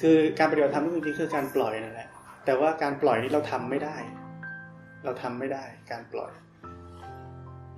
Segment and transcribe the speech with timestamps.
[0.00, 2.08] คือการปฏิบัติธรรมจริงๆคือการปล่อยนั่นแหละ
[2.44, 3.96] แต่ว่าการปล่อยนี้เราทำไม่ได้
[5.04, 6.32] เราทำไม่ได้การปล่อย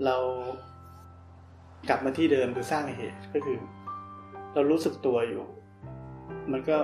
[0.04, 0.16] เรา
[1.88, 3.58] กลับมาที่เดิมคือสร้างเหตุก็คือ
[4.54, 5.44] เรารู้สึกตัวอยู่
[6.52, 6.76] มันก็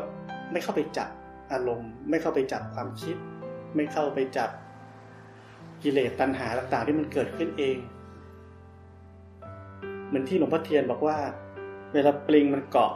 [0.52, 1.10] ไม่เข้าไปจับ
[1.52, 3.16] อารมณ์ ไม่เข้าไปจับความคิด
[3.76, 4.50] ไม่เข้าไปจับ
[5.82, 7.76] กิเลสตัณหาต่างๆ ที่มันเกิดขึ้นเอง
[10.08, 11.16] เหมือนที่หลวงพ่อเทียนบอกว่า
[11.92, 12.92] เวลาปลิงมันเกาะ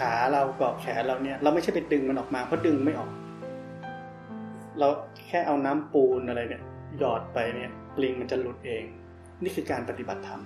[0.00, 3.10] ขาเราเกาะแขนเราเนี่ย เราไม่ใช่ไปดึงมันออกมาเพราะดึงไม่ออก
[4.78, 4.88] เรา
[5.26, 6.62] แค่เอาน้ำปูนอะไรเนี่ย
[6.98, 8.84] หยอดไปเนี่ยปลิงมันจะหลุดเอง
[9.42, 10.40] นี่คือการปฏิบัติธรรม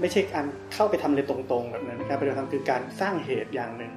[0.00, 3.92] ไม่ใช่การเข้าไปทำเลยตรงๆแบบนั้นการปฏิบัติธรรมคือการสร้างเหตุอย่างหนึ่ง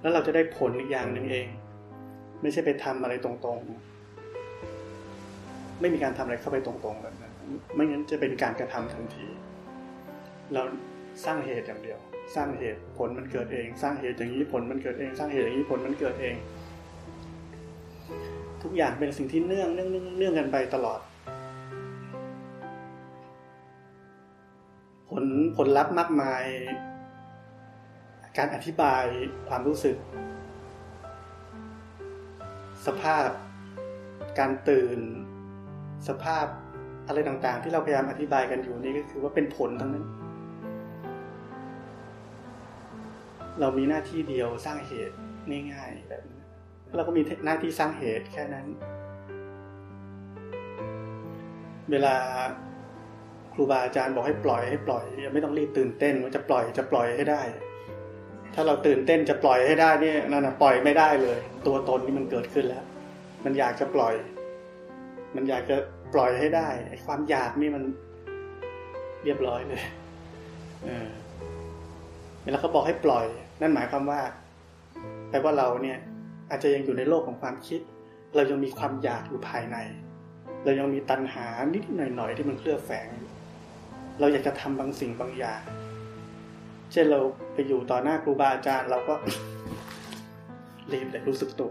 [0.00, 1.46] แล้วเราจะได้ผลอีกอย่างหนึ่งเอง
[2.42, 7.32] ไม่ใช่ไปทำอะไรตรงๆ ไม่มีการทำอะไรเข้าไปตรงๆแบบนั้น
[7.74, 9.26] ไม่งั้นจะเป็นการกระทำทันที
[10.52, 10.62] เรา
[11.24, 11.98] สร้างเหตุอย่างเดียว
[12.34, 16.34] สร้างเหตุผลมันเกิดเอง สร้างเหตุอย่างนี้ผลมันเกิดเอง สร้างเหตุอย่างนี้ผลมันเกิดเอง
[18.62, 21.00] ทุกอย่างเป็นสิ่งที่เนื่องเนื่องเนื่องเนื่องกันไปตลอด
[25.08, 25.24] ผล
[25.56, 26.44] ผลลัพธ์มากมาย
[28.38, 29.04] การอธิบาย
[29.48, 29.96] ความรู้สึก
[32.86, 33.28] สภาพ
[34.38, 34.98] การตื่น
[36.08, 36.46] สภาพ
[37.06, 40.06] อะไรต่างๆ ที่เราพยายามอธิบายกันอยู่นี่ก็คือว่าเป็นผลทั้งนั้น
[43.60, 45.16] เรามีหน้าที่เดียวสร้างเหตุ
[45.72, 46.42] ง่ายๆแบบนี้
[46.96, 48.66] เราก็มีหน้าที่สร้างเหตุแค่นั้น
[51.90, 52.14] เวลา
[53.52, 57.42] ครูบาอาจารย์บอกให้ปล่อยให้ปล่อยไม่ต้องรีบตื่นเต้นว่าจะปล่อยจะปล่อยให้ได้
[58.54, 62.84] ถ้าเราตื่นเต้นจะปล่อยให้ได้เนี่ยนั่นนะปล่อยไม่ได้เลย ตัวตนนี่มันเกิดขึ้นแล้ว
[63.44, 64.14] มันอยากจะปล่อย
[65.36, 65.76] มันอยากจะ
[66.14, 67.82] ปล่อยให้ได้ไอ้ความอยากนี่มัน
[69.24, 69.82] เรียบร้อยเลย
[70.84, 71.08] เออ
[72.42, 73.26] เวลาเขาบอกให้ปล่อย
[73.60, 74.20] นั่นหมายความว่า
[75.30, 75.98] แปลว่าเราเนี่ย
[76.50, 77.80] อาจจะยังอยู่ในโลกของความคิด
[78.36, 79.76] เรายังมีความอยากอยู่ภายใน
[80.64, 83.08] เรายังมีตัณหานิดหน่อยๆที่มันเคลือบแฝง
[84.20, 85.62] เราอยากจะทำบางสิ่งบางอย่าง
[86.92, 87.20] เช่นเรา
[87.54, 89.14] ไปอยู่ต่อหน้าครูบาอาจารย์เราก็
[90.92, 91.70] รีบเลยรู้สึกตัว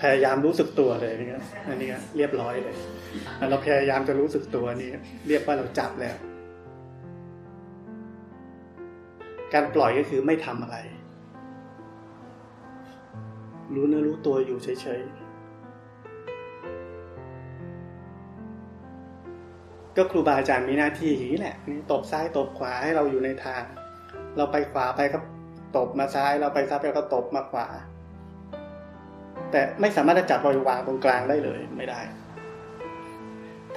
[0.00, 2.74] พยายามรู้สึกตัวเลยนี่ครับอันนี้เรียบร้อยเลย
[3.50, 4.90] เราพยายามจะรู้สึกตัวนี่
[5.28, 6.16] เรียกว่าเราจับแล้ว
[9.54, 10.76] การปล่อยก็คือไม่ทำอะไร
[13.74, 15.28] รู้เนื้อรู้ตัวอยู่เฉยๆ
[19.96, 23.62] ก็ครูบาอาจารย์มีหน้าที่อย่างนี้แหละนี่ตบซ้ายตบขวาให้เราอยู่ในทาง
[24.36, 25.18] เราไปขวาไปก็
[25.76, 27.66] ตบมาซ้ายเราไปซ้ายไปก็ตบมาขวา
[29.50, 32.00] แต่ไม่สามารถจะจับรอยวางตรงกลางได้เลยไม่ได้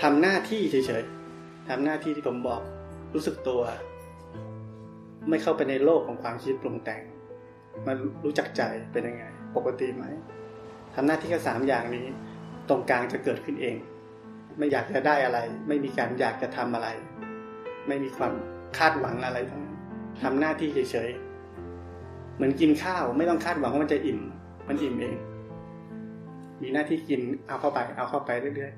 [0.01, 2.61] ทำหน้าที่เฉยๆทำหน้าที่ที่ผมบอก
[3.13, 3.61] รู้สึกตัว
[5.29, 7.01] ไม่เข้าไปในโลกของความคิดปรุงแต่ง
[7.87, 8.61] มันรู้จักใจ
[8.91, 9.23] เป็นยังไง
[9.55, 10.05] ปกติไหม
[10.95, 12.05] ทำหน้าที่แค่สามอย่างนี้
[12.69, 13.77] ตรงกลางจะเกิดขึ้นเอง
[14.57, 16.87] ไม่อยากจะได้อะไร ไม่มีการอยากจะทำอะไร
[17.87, 18.33] ไม่มีความ
[18.77, 19.77] คาดหวังอะไรทั้งนั้น
[20.23, 24.19] ทำหน้าที่เฉยๆ เหมือนกินข้าวไม่ต้องคาดหวังว่ามันจะอิ่ม
[24.67, 25.15] มันอิ่มเอง
[26.61, 28.73] มีหน้าที่กินเอาเข้าไป เอาเข้าไปเรื่อย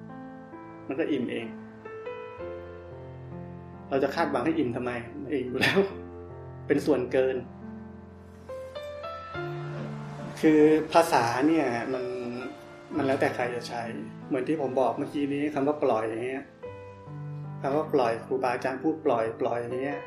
[0.00, 1.46] ๆ มันก็อิ่มเอง
[3.92, 4.92] เราจะคาดหวังให้อิ่มทำไม
[5.30, 5.78] เอิ่มอยู่แล้ว
[6.66, 7.36] เป็นส่วนเกิน
[10.40, 10.60] คือ
[10.92, 12.04] ภาษาเนี่ยมัน
[12.96, 13.82] มันแล้วแต่ใครจะใช้
[14.28, 16.44] เหมือนที่ผมบอกเมื่อกี้นี้คำว่าปล่อยอย่างเงี้ย
[17.62, 20.00] คำว่าปล่อยครูบาอาจารย์พูดปล่อยปล่อยอย่างเงี้ย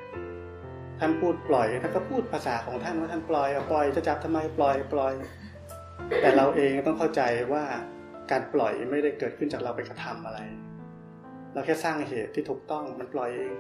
[0.99, 5.13] ท่านพูดปล่อยท่านก็พูดภาษาของท่านว่าท่านปล่อยปล่อยจะจับทำไมปล่อยปล่อย
[6.21, 7.21] แต่เราเองต้องเข้าใจ
[7.53, 7.63] ว่า
[8.31, 10.39] การปล่อยไม่ได้เกิดขึ้นจากเราไปกระทำอะไร
[11.55, 13.55] เราแค่สร้างเหตุที่ถูกต้องมันปล่อยเอง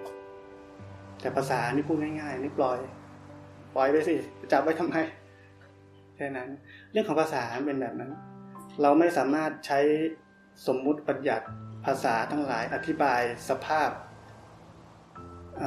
[1.21, 2.79] แต่ภาษานี่พูดง่าย ๆ นี่ปล่อย
[3.75, 4.15] ปล่อยไปสิ
[4.51, 4.95] จับไว้ทำไม
[6.15, 6.49] แค่นั้น
[6.91, 8.11] เรื่องของภาษาเป็นแบบนั้น
[8.81, 9.79] เราไม่สามารถใช้
[10.67, 11.45] สมมุติบัญญัติ
[11.85, 13.89] ภาษาทั้งหลายอธิบายสภาพ
[15.61, 15.63] อ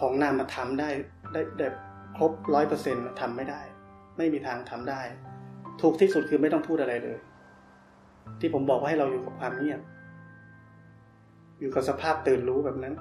[0.00, 0.90] ของนามธรรมได้
[1.32, 1.74] ได้แบบ
[2.16, 3.60] ครบร้อยเปอร์เซ็นต์ทำไม่ได้
[4.18, 5.02] ไม่มีทางทำได้
[5.80, 7.18] ถูกที่สุดคือไม่ต้องพูดอะไรเลย
[8.40, 9.80] ที่ผมบอกว่าให้เราอยู่กับความเงียบ
[11.60, 12.94] อยู่กับสภาพตื่นรู้แบบนั้น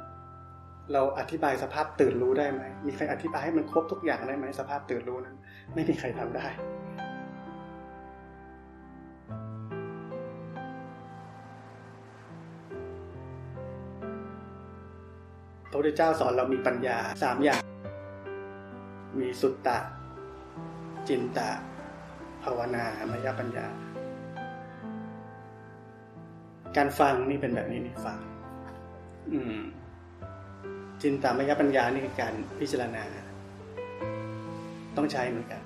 [0.93, 5.35] เราอธิบายสภาพตื่นรู้ได้ไหม มีใครอธิบายให้มันครบทุกอย่างได้ไหมสภาพตื่นรู้นั้น
[5.73, 6.47] ไม่มีใครทำได้
[15.69, 17.61] พระพุทธเจ้าสอนเรามีปัญญาสามอย่าง
[19.19, 19.77] มีสุตตะ
[21.07, 21.49] จินตะ
[22.43, 23.65] ภาวนามยปัญญา
[26.77, 28.17] การฟังนี่เป็นแบบนี้นี่ฟัง
[31.01, 33.03] จินตามยปัญญานี่คือการพิจารณา
[34.97, 35.61] ต้องใช้เหมือนกัน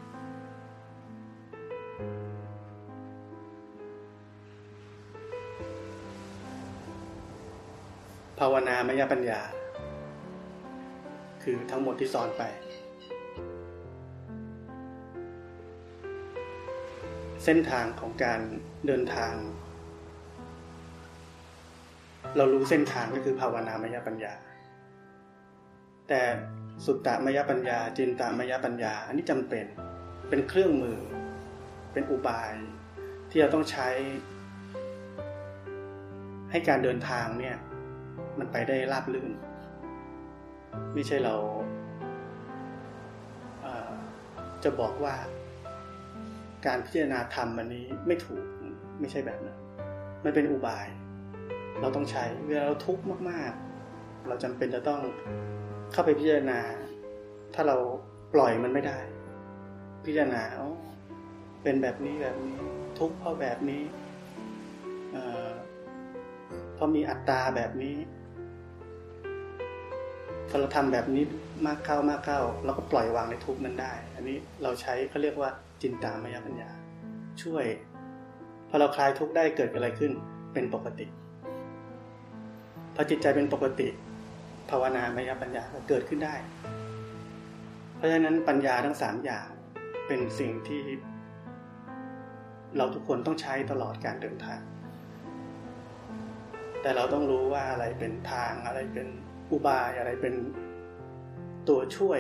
[8.40, 9.42] ภาวนามยปัญญา
[11.44, 12.44] คือทั้งหมดที่สอนไป
[17.44, 18.42] เส้นทางของการ
[18.88, 19.34] เดินทาง
[22.38, 24.34] เรารู้เส้นทางก็คือภาวนามยปัญญา
[26.08, 26.22] แต่
[26.86, 29.66] สุตตมยปัญญา จินตมยปัญญา อันนี้จำเป็น
[30.30, 31.00] เป็นเครื่องมือ
[31.94, 32.54] เป็นอุบาย
[33.30, 33.88] ที่เราต้องใช้
[36.52, 37.58] ให้การเดินทางเนี่ย
[38.40, 39.32] มันไปได้ราบรื่น
[40.94, 41.36] ไม่ใช่เรา
[44.64, 45.16] จะบอกว่า
[46.66, 48.46] การพิจารณาธรรมอันนี้ไม่ถูก
[49.00, 49.60] ไม่ใช่แบบนั้น
[50.24, 50.88] มันเป็นอุบาย
[51.80, 55.02] เราต้องใช้เวลาเราทุกข์มากๆ เราจำเป็นจะต้อง
[55.92, 56.60] เข้าไปพิจารณา
[57.54, 57.78] ถ้าเรา
[58.34, 59.00] ปล่อยมันไม่ได้
[60.06, 60.44] พิจารณา
[61.64, 62.56] เป็นแบบนี้แบบนี้
[63.00, 63.84] ทุกข์เพราะแบบนี้
[66.74, 67.96] เพราะมีอัตตาแบบนี้
[70.50, 71.24] พอเราทำแบบนี้
[71.68, 75.50] มากเข้ามากเข้าเราก็ปล่อยวางในทุกนั้นได้ อันนี้เราใช้เขาเรียกว่า
[75.82, 76.70] จินตามยปัญญา
[77.42, 77.66] ช่วย
[78.70, 80.12] พอเราคลายทุกได้เกิดอะไรขึ้น
[80.54, 81.06] เป็นปกติ
[82.96, 83.88] พอจิตใจเป็นปกติ
[84.70, 86.36] ภาวนามยปัญญาเกิดขึ้นได้
[87.96, 89.48] เพราะฉะนั้นปัญญาทั้งสามอย่าง
[90.08, 90.84] เป็นสิ่งที่
[92.78, 94.62] เราทุกคนต้องใช้ตลอดการเดินทาง
[96.82, 99.08] แต่เราต้องรู้ว่าอะไรเป็นทางอะไรเป็น
[99.52, 100.36] อุบายอะไรเป็น
[101.68, 102.20] ตัวช่วย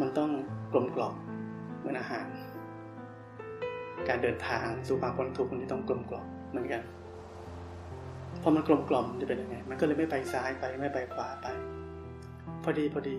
[0.00, 0.30] มันต้อง
[0.72, 1.14] กลมกล่อม
[1.78, 2.26] เหมือนอาหาร
[4.08, 6.82] การเดินทางสู่ความพ้นทุกข์มันต้องกลมกล่อมเหมือนกัน
[8.42, 11.46] พอมันกลมกล่อมจะเป็นยังไง มันก็เลยไม่ไปซ้ายไปไม่ไปขวาไป
[12.64, 13.16] พอดีพอดี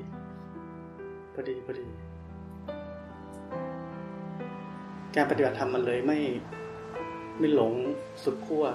[1.33, 1.87] พอดีพอดี
[5.15, 6.19] การปฏิบัติธรรมมันเลยไม่
[7.39, 7.73] ไม่หลง
[8.23, 8.65] สุดขั้ว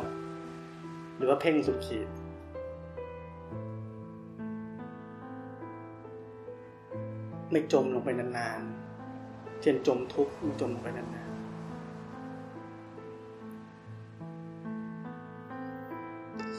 [1.17, 2.09] หรือว่าเพ่งสุดขีด
[7.51, 11.28] ไม่จมลงไปนานๆ เช่นจมทุกข์ไม่จมลงไปนาน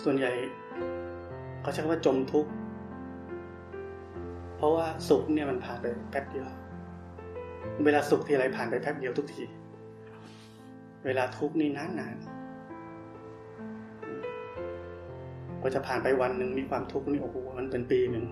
[0.03, 0.31] ส่วนใหญ่
[1.61, 2.51] เขาใช้คำว่าจมทุกข์
[4.57, 6.45] เพราะว่าสุขเนี่ยมันผ่านไปแป๊บเดียว
[7.85, 9.43] เวลาสุขทีไรผ่านไปแป๊บเดียวทุกที
[11.05, 12.39] เวลาทุกข์นี่นานๆ
[15.61, 18.25] กว่าจะผ่านไปวันหนึ่งมีความทุกข์นี่โอ้โหมันเป็นปีหนึ่ง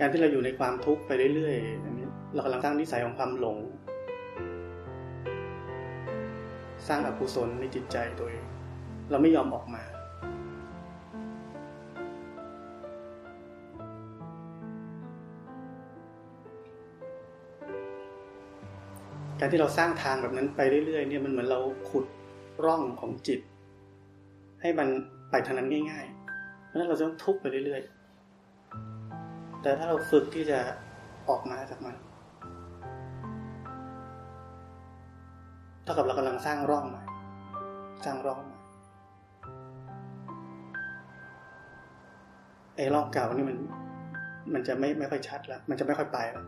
[0.00, 3.58] การที่เราอยู่ในความทุกข์ไปเรื่อยๆอันนี้เรากำลังสร้างนิสัยของความหลง
[6.88, 8.32] สร้างอกุศลในจิตใจโดย
[9.10, 9.82] เราไม่ยอมออกมา
[19.40, 22.04] การที่เราสร้างทางแบบนั้นไปเรื่อยๆเนี่ยมันเหมือนเราขุด
[22.64, 23.40] ร่องของจิต
[24.60, 24.88] ให้มัน
[25.30, 27.97] ไปทางนั้นง่ายๆ เพราะนั้นเราจะต้องทุกข์ไปเรื่อยๆ
[29.62, 30.58] แต่ถ้าเราฝึกที่จะ
[31.28, 31.96] ออกมาจากมัน
[35.82, 37.02] เท่ากับเรากำลังสร้างร่องใหม่
[38.04, 38.58] สร้างร่องใหม่
[42.76, 43.56] ไอ้ร่องเก่านี่มัน
[44.54, 46.44] มันจะไม่ไม่ค่อยชัดแล้ว มันจะไม่ค่อยไปแล้ว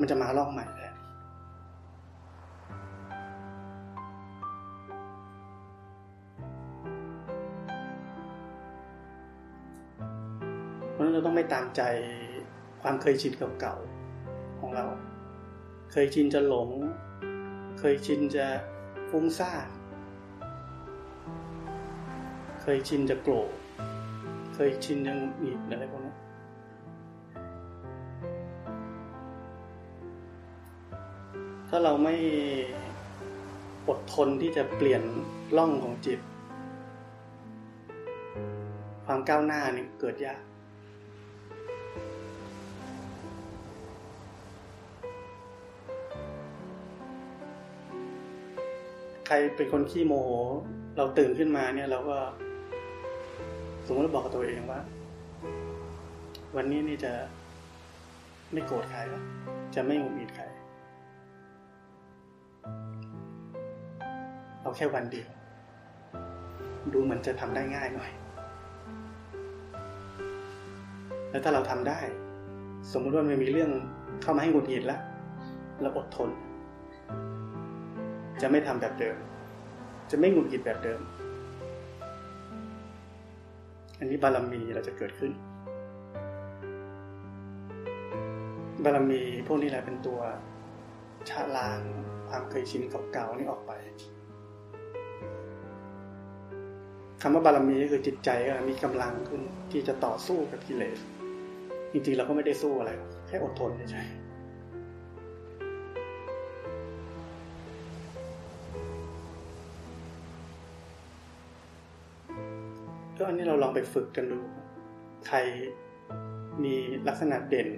[0.00, 0.94] มันจะมาร่องใหม่แล้ว
[10.96, 11.82] ราะนั้นเราต้องไม่ตามใจ
[12.86, 14.86] ความเคยชินเก่าๆของเรา
[15.92, 16.70] เคยชินจะหลง
[17.78, 18.46] เคยชินจะ
[19.10, 19.66] ฟุ้งซ่าน
[22.62, 23.50] เคยชินจะโกรธ
[24.54, 26.14] เคยชินจะหงุดหงิดอะไรพวกนี้
[31.68, 32.16] ถ้าเราไม่
[33.88, 35.02] อดทนที่จะเปลี่ยน
[35.56, 36.20] ล่องของจิต
[39.04, 40.42] ความก้าวหน้านี่เกิดยาก
[49.34, 50.30] รเป็นคนขี้โมโห
[50.96, 52.16] เราตื่นขึ้นมาเนี่ย เราก็
[53.86, 54.80] สมมติบอกกับตัวเองว่า
[56.56, 57.12] วันนี้นี่จะ
[58.52, 59.22] ไม่โกรธใครแล้ว
[59.74, 60.44] จะไม่หงุดหงิดใคร
[64.62, 65.28] เอาแค่วันเดียว
[66.92, 68.10] ดูเหมือนจะทำได้ง่ายหน่อย
[71.30, 71.98] แล้วถ้าเราทำได้
[72.92, 73.70] สมมติว่ามันมีเรื่อง
[74.22, 75.00] เข้ามาให้หงุดหงิดแล้ว
[75.82, 76.30] เราอดทน
[78.42, 79.16] จะไม่ทำแบบเดิม
[80.10, 81.00] จะไม่หงุดหงิดแบบเดิม
[83.98, 85.32] อันนี้บารมีเราจะเกิดขึ้น
[88.84, 90.20] บารมีพวกนี้แหละเป็นตัว
[91.28, 91.80] ชะล้าง
[92.28, 93.72] ความเคยชินเก่าๆนี่ออกไป
[97.22, 98.30] คำว่าบารมีก็คือจิตใจ
[98.68, 100.98] มีกำลังขึ้นที่จะต่อสู้กับกิเลส
[101.92, 102.90] จริงๆเราก็ไม่ได้สู้อะไร
[103.28, 104.08] แค่อดทนเฉย
[113.24, 114.40] ก็อันนี้เราลองไปฝึกกันดู
[115.26, 115.36] ใคร
[116.64, 116.74] มี
[117.08, 117.68] ลักษณะเด่น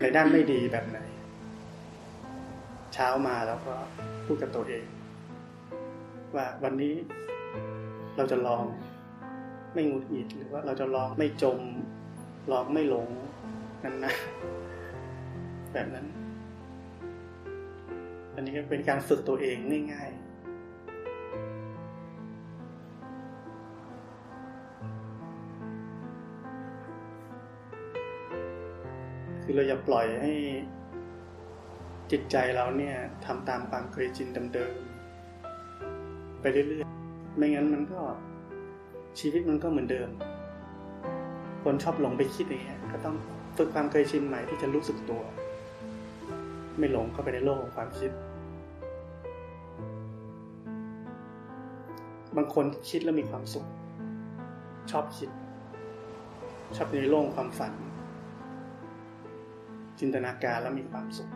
[0.00, 0.98] ในด้านไม่ดีแบบไหน
[2.94, 3.74] เช้ามาแล้วก็
[4.24, 4.84] พูดกับตัวเอง
[6.34, 6.94] ว่าวันนี้
[8.16, 8.64] เราจะลอง
[9.74, 11.60] ไม่งุดหงิดหรือว่าเราจะลองไม่จม
[12.52, 13.08] ลองไม่หลง
[13.84, 14.14] นั่นนะ
[15.72, 16.06] แบบนั้น
[18.34, 19.56] อันนี้ก็เป็นการฝึกตัวเอง
[19.92, 20.31] ง่าย ๆ
[29.52, 30.32] คือเราอย่าปล่อยให้
[32.10, 38.00] จิตใจเราเนี่ยทำตามความเคยชินเดิมๆไปเรื่อยๆ ไม่งั้นมันก็
[39.18, 40.08] ชีวิตมันก็เหมือนเดิม
[41.62, 43.16] คนชอบหลงไปคิดอย่างเงี้ยก็ต้อง
[43.56, 45.22] ฝึกความเคยชินใหม่ที่จะรู้สึกตัว
[46.78, 48.10] ไม่หลงเข้าไปในโลกของความคิด
[52.36, 53.66] บางคนคิดแล้วมีความสุข
[54.90, 55.30] ชอบคิด
[56.76, 57.74] ชอบในโลกความฝัน
[59.98, 61.30] จินตนาการแล้วมีความสุข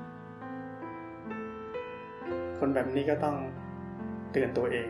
[2.59, 3.37] คนแบบนี้ก็ต้อง
[4.33, 4.89] เตือนตัวเอง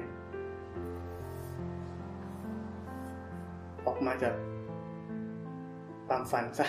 [3.87, 4.35] ออกมาจาก
[6.09, 6.67] ความฝันซะ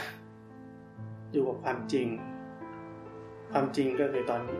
[1.31, 2.07] อยู่กับความจริง
[3.51, 4.59] ความจริงก็คือตอนนี้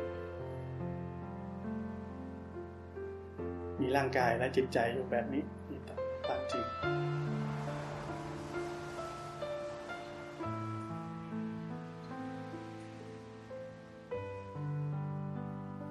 [3.80, 5.44] มีร่างกายและจิตใจอยู่แบบนี้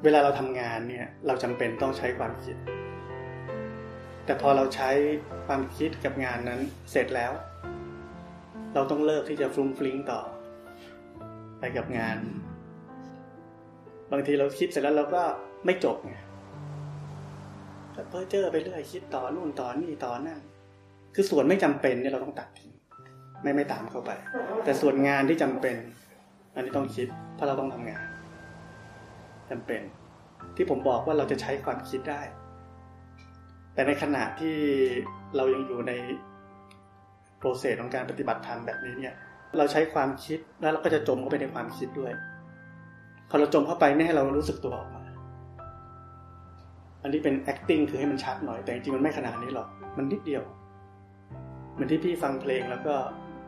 [0.09, 2.57] เวลาเราทำงานเนี่ยเราจำเป็นต้องใช้ความคิด
[4.25, 4.91] แต่พอเราใช้
[5.47, 6.61] ความคิดกับงานนั้น
[6.91, 7.33] เสร็จแล้ว
[8.75, 10.21] เราต้องเลิกที่จะฟรุ้งฟลิงต่อ
[11.59, 12.17] ไปกับงาน
[14.13, 15.23] บางทีเราคิดเสร็จแล้วเราก็
[15.65, 16.15] ไม่จบไง
[17.95, 20.41] ก็เพ้อเจ้อไปเรื่อยคิดต่อนู่นต่อนี่ต่อนั่น
[21.15, 22.73] คือส่วนไม่จำเป็นเนี่ยเราต้องตัดทิ้ง
[23.43, 24.11] ไม่ไม่ตามเข้าไป
[24.65, 25.77] แต่ส่วนงานที่จำเป็น
[26.55, 28.06] อันนี้ต้องคิดเพราะเราต้องทำงาน
[29.51, 29.83] จำเป็น
[30.57, 32.23] ที่ผมบอกว่าเราจะใช้ความคิดได้
[33.75, 34.57] แต่ในขณะที่
[35.37, 35.93] เรายังอยู่ใน
[37.39, 39.15] โปรเซสของการปฏิบัติธรรมแบบนี้เนี่ย
[39.59, 42.13] เราใช้ความคิดแล้วเราก็จะจมเข้าไปในความคิดด้วย
[43.31, 45.05] พอเราจมเข้าไปเนี่ให้เรารู้สึกตัวออกมา
[47.03, 50.43] อันนี้เป็น acting คือให้มันชัดหน่อย แต่จริงๆมันไม่ขนาดนี้หรอก มันนิดเดียว
[51.73, 52.95] เหมือนที่พี่ฟังเพลงแล้วก็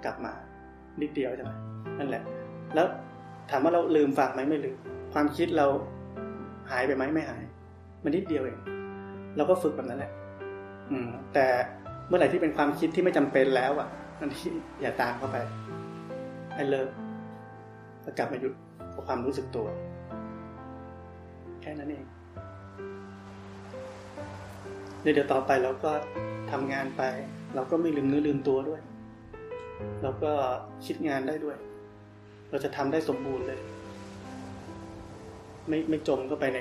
[0.04, 0.32] กลับมา
[1.02, 1.52] นิดเดียวใช่ไหม
[1.98, 2.22] นั่นแหละ
[2.74, 2.86] แล้ว
[3.50, 4.76] ถามว่าเราลืมฟังไหมไม่ลืม
[5.12, 5.66] ความคิดเรา
[6.70, 7.42] หายไปไหมไม่หาย
[8.02, 8.58] มันนิดเดียวเอง
[9.36, 10.12] เราก็ฝึกแบบนั้นแหละ
[10.90, 11.46] อืม แต่
[12.08, 13.88] เมื่อไหร่ที่เป็นความคิดที่ไม่จำเป็นแล้วอะ
[14.20, 14.50] อันที่
[14.80, 15.36] อย่าตามเข้าไป
[16.54, 16.88] ให้เลิก
[18.02, 18.52] แล้วกลับมาหยุด
[18.94, 19.66] กับความรู้สึกตัว
[21.62, 22.04] แค่นั้นเอง
[25.00, 25.92] เดี๋ยวต่อไปเราก็
[26.50, 27.02] ทำงานไป
[27.54, 28.80] เราก็ไม่ลืมเนื้อลืมตัวด้วย
[30.02, 30.32] เราก็
[30.86, 31.56] คิดงานได้ด้วย
[32.50, 33.60] เราจะทำได้สมบูรณ์เลย
[35.68, 36.58] ไม่ไม่จมเข้าไปใน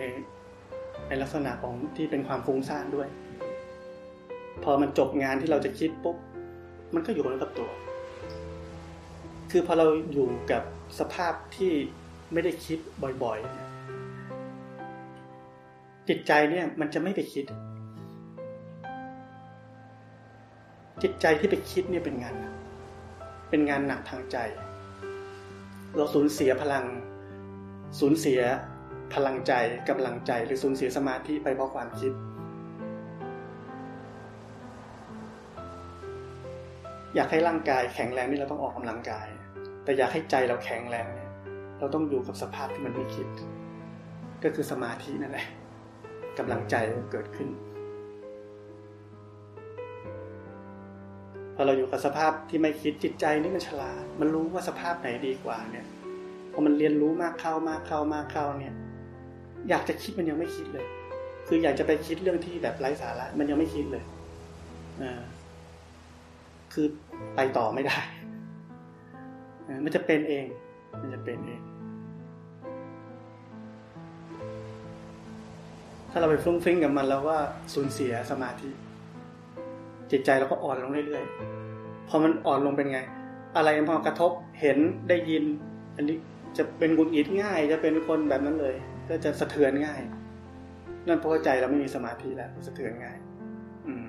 [1.07, 3.07] ในลักษณะของที่เป็นความฟุ้งซ่านด้วย
[4.63, 6.17] พอมันจบงานที่เราจะคิดปุ๊บ
[6.93, 7.69] มันก็อยู่กับตัว
[9.51, 10.63] คือพอเราอยู่กับ
[10.99, 11.71] สภาพที่
[12.33, 12.79] ไม่ได้คิด
[13.23, 17.45] บ่อยๆ จิตใจเนี่ยมันจะไม่ไปคิด
[21.01, 22.35] จิตใจที่ไปคิดเนี่ยเป็นงาน
[23.49, 24.37] เป็นงานหนักทางใจ
[25.95, 26.85] เราสูญเสียพลัง
[27.99, 28.41] สูญเสีย
[29.13, 29.53] พลังใจ
[29.89, 32.13] กำลังใจหรือสูญเสียสมาธิไปเพราะความคิด
[37.15, 39.27] อยากให้ร่างกายแข็งแรงนี่เราต้องออกกำลังกาย
[39.83, 41.29] แต่อยากให้ใจเราแข็งแรงเนี่ย
[41.79, 43.27] เราต้องอยู่กับสภาพที่มันไม่คิด
[44.43, 45.47] ก็คือสมาธินั่นแหละ
[46.37, 46.75] กำลังใจ
[47.11, 47.49] เกิดขึ้น
[51.55, 55.85] พอเราอยู่กับสภาพที่ไม่คิดจิตใจนี่มันฉลาด มันรู้ว่าสภาพไหนดีกว่าเนี่ย
[56.51, 58.73] พอมันเรียนรู้มากเข้ามากเข้ามากเข้าเนี่ย
[59.69, 60.85] อยากจะคิดมันยังไม่คิดเลย
[61.47, 64.03] คืออยากจะไปคิดเรื่องที่แบบไร้สาระมันยังไม่คิดเลย
[65.01, 65.21] อ่า
[66.73, 66.85] คือ
[67.35, 67.99] ไปต่อไม่ได้
[69.83, 70.45] มันจะเป็นเอง
[71.01, 71.61] มันจะเป็นเอง
[76.11, 77.39] ถ้าเราไปฟุ้งฟิ้งกับมันแล้วว่า
[77.73, 78.69] สูญเสียสมาธิ
[80.11, 82.99] จิตใจเราก็อ่อนลงเรื่อยๆ พอมันอ่อนลงเป็นไง
[83.55, 84.31] อะไรพอกระทบ
[84.61, 84.77] เห็น
[85.09, 85.43] ได้ยิน
[85.95, 86.17] อันนี้
[86.57, 88.75] จะเป็นกุนอิดง่าย จะเป็นคนแบบนั้นเลย
[89.09, 90.01] ก็จะสะเทือนง่าย
[91.07, 93.17] นั่นเพราะใจเราไม่มีสมาธิแล้วสะเทือนง่าย
[93.87, 94.07] อืม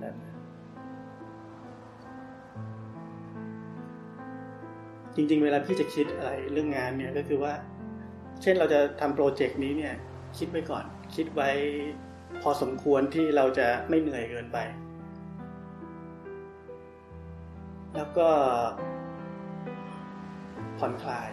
[0.00, 0.14] แบบ
[5.14, 7.52] จริง ๆ เวลาพี่จะคิดอะไรเรื่องงานเนี่ยก็คือว่า
[8.42, 9.94] เช่นเราจะทำโปรเจกต์นี้เนี่ย
[10.38, 10.84] คิดไว้ก่อน
[11.14, 11.50] คิดไว้
[12.42, 14.58] พอสมควรที่เราจะไม่เหนื่อยเกินไป
[17.96, 18.28] แล้วก็
[20.78, 21.30] ผ่อนคลาย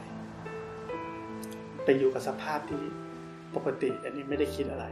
[1.86, 2.84] ไปอยู่กับสภาพที่
[3.56, 4.86] ปกติ อันนี้ไม่ได้คิดอะไร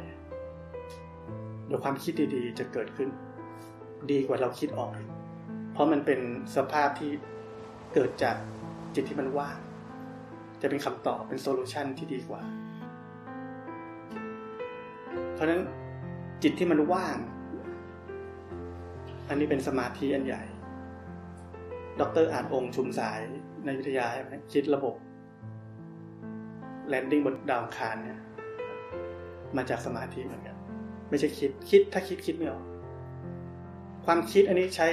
[1.65, 3.09] เดี๋ยวความคิดดีๆ จะเกิดขึ้น
[4.11, 4.91] ดีกว่าเราคิดออก
[5.73, 6.19] เพราะมันเป็น
[6.55, 7.11] สภาพที่
[7.93, 8.35] เกิดจาก
[8.95, 9.57] จิตที่มันว่าง
[10.61, 12.41] จะเป็นคำตอบเป็นโซลูชันที่ดีกว่า
[15.33, 15.61] เพราะฉะนั้น
[16.43, 17.17] จิตที่มันว่าง
[19.29, 20.43] อันนี้เป็นสมาธิอันใหญ่
[21.99, 23.19] ดรอาจองค์ชุมสาย
[23.65, 24.05] ในวิทยา
[24.53, 24.95] คิดระบบ
[26.91, 28.19] แลนดิ้งบนดาวคารเนี่ย
[29.55, 30.55] มาจากสมาธิเหมือนกัน
[31.09, 32.63] ไม่ใช่คิดคิดถ้าคิดคิดไม่ออก
[34.05, 34.87] ความคิดอันนี้ใช้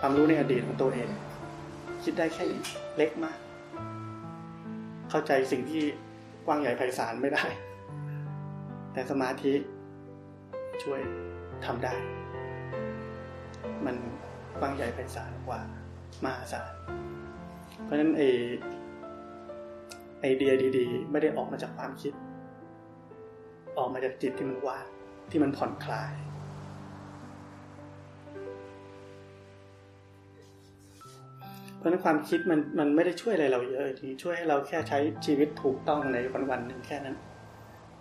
[0.00, 1.08] ความรู้ในอดีตของตัวเอง
[2.04, 2.44] คิดได้แค่
[2.96, 3.38] เล็กมาก
[5.10, 5.82] เข้าใจสิ่งที่
[6.46, 7.44] กว้างใหญ่ไพศาลไม่ได้
[8.92, 9.52] แต่สมาธิ
[10.82, 11.00] ช่วย
[11.64, 11.94] ทำได้
[13.86, 13.96] มัน
[14.60, 15.60] กว้างใหญ่ไพศาลกว่า
[16.24, 16.72] มหาศาล
[17.84, 18.22] เพราะฉะนั้นไอ
[20.20, 22.12] ไอเดียดีๆ ไม่ได้ออกมาจากความคิด
[23.78, 24.86] ออกมาจากจิตที่มันว่าง
[25.30, 26.14] ที่มันผ่อนคลาย
[31.76, 37.16] เพราะนั้นความคิดมันมันไม่ได้ช่วยอะไรเราเยอะทีช่วยให้เราแค่ใช้ชีวิตถูกต้องในวันวันหนึ่งแค่นั้น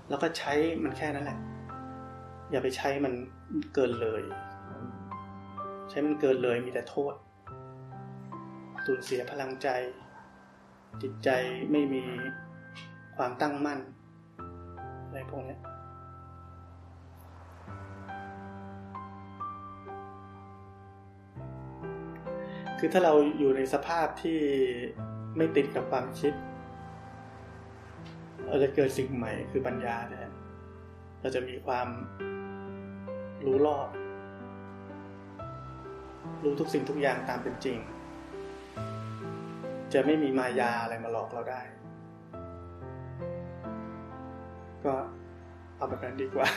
[0.10, 0.54] แล้วก็ใช้
[0.84, 1.38] มันแค่นั้นแหละ
[2.52, 3.14] อย่าไปใช้มัน
[3.74, 4.24] เกินเลย
[5.90, 7.14] ใช้มันเกินเลยมีแต่โทษ
[8.86, 9.68] สูญเสียพลังใจ
[11.02, 11.30] จิตใจ
[11.72, 12.04] ไม่มี
[13.18, 13.80] ความตั้งมั่น
[15.06, 15.58] อะไรพวกนี้
[22.80, 24.40] คือถ้าเราอยู่ในสภาพที่
[25.38, 26.34] ไม่ติดกับความคิด
[28.46, 30.32] เราจะเกิดสิ่งใหม่คือปัญญาแทน
[31.22, 31.88] เราจะมีความ
[33.46, 33.90] รู้รอบ
[36.44, 37.78] รู้ทุกสิ่งทุกอย่างตามเป็นจริง
[39.94, 41.62] จะไม่มีมายาอะไรมาหลอกเราได้
[44.86, 44.94] ก็
[45.78, 46.48] เอาแบบนั้นดีกว่า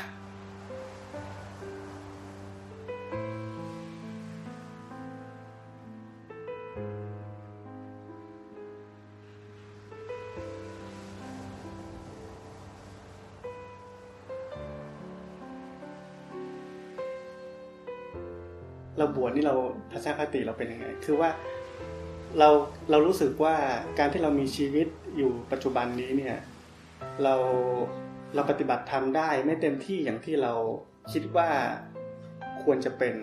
[18.98, 19.54] เราบวชนี่เรา
[19.92, 21.30] ทัศนคติเราเป็นยังไง คือว่า
[22.38, 22.48] เรา
[22.90, 23.56] เรารู้สึกว่า
[23.98, 26.36] การที่เรามีชีวิตอยู่ปัจจุบันนี้เนี่ย
[27.22, 27.34] เรา
[28.34, 30.52] เราปฏิบัติทำได้ไม่เต็มที่อย่างที่เรา
[31.12, 31.50] คิดว่า
[32.62, 33.14] ควรจะเป็น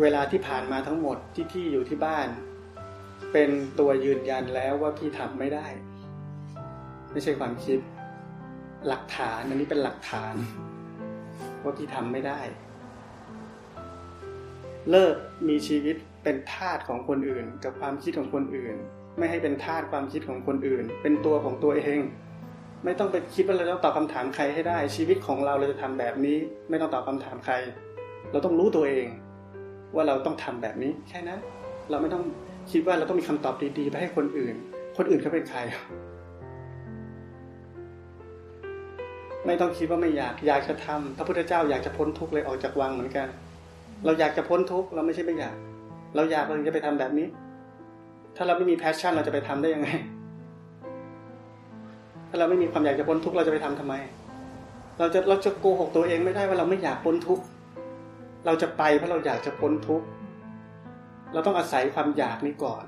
[0.00, 2.28] เวลาที่ผ่านมาทั้งหมดที่พี่อยู่ที่บ้าน
[3.32, 5.66] เป็นตัวยืนยันแล้วว่าพี่ทำไม่ได้
[7.12, 7.78] ไม่ใช่ความคิด
[8.88, 10.34] หลักฐานอันนี้เป็นหลักฐาน
[11.62, 12.40] ว่าพี่ทำไม่ได้
[14.90, 15.16] เลิก
[15.48, 18.76] มีชีวิต เป็นทาสของคนอื่น กับความคิดของคนอื่น
[19.18, 22.00] ไม่ให้เป็นทาสความคิดของคนอื่น เป็นตัวของตัวเอง
[22.84, 26.38] ไม่ต้องไปคิดว่าเราต้องตอบคำถามใครให้ได้ ชีวิตของเราเราจะทำแบบนี้
[26.70, 27.54] ไม่ต้องตอบคำถามใคร
[28.32, 29.06] เราต้องรู้ตัวเอง
[29.94, 31.40] ว่าเราต้องทำแบบนี้แค่นั้น
[31.90, 32.24] เราไม่ต้อง
[32.70, 34.54] คิดว่าเราต้องมีคำตอบดีๆไปให้คนอื่น
[34.96, 35.58] คนอื่นเขาเป็นใคร
[39.46, 43.28] ไม่ต้องคิดว่าไม่อยากอยากจะทำพระพุทธเจ้าอยากจะพ้นทุกข์เลยออกจากวังเหมือนกัน
[44.04, 45.56] เราอยากจะพ้นทุกข์เราไม่ใช่ไม่อยาก
[46.14, 47.26] เราอยากเราจะไปทำแบบนี้
[48.36, 49.88] ถ้าเราไม่มีแพชชั่นเราจะไปทำได้ยังไง
[52.28, 53.94] ถ้าเราไม่มีความอยากจะพ้นทุกข์เราจะไปทำทำไม
[54.98, 57.44] เราจะเราจะโกหกตัวเองไม่ได้ว่าเราไม่อยากพ้นทุกข์
[58.46, 60.06] เราจะไปเพราะเราอยากจะพ้นทุกข์
[61.32, 62.84] เราต้องอาศัยความอยากนี้ก่อน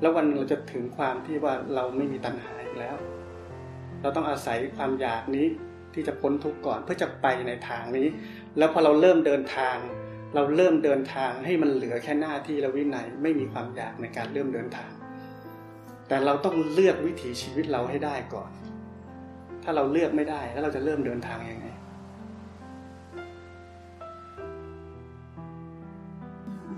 [0.00, 2.96] แล้ววันนึงเราจะถึงความที่ว่าเราไม่มีตัณหาอีกแล้ว
[4.02, 5.46] เราต้องอาศัยความอยากนี้
[5.94, 8.06] ที่จะพ้นทุกข์ก่อนเพื่อจะไปในทางนี้
[8.58, 9.76] แล้วพอเราเริ่มเดินทาง
[10.34, 14.90] เราเริ่มเดินทางให้มันเหลือแค่หน้าที่และวินัยไม่มีความอยากในการเริ่มเดินทาง
[16.08, 18.50] แต่เราต้องเลือกวิถีชีวิตเราให้ได้ก่อน
[19.62, 21.66] ถ้าเราเลือกไม่ได้แล้วเราจะเริ่มเดินทางยังไง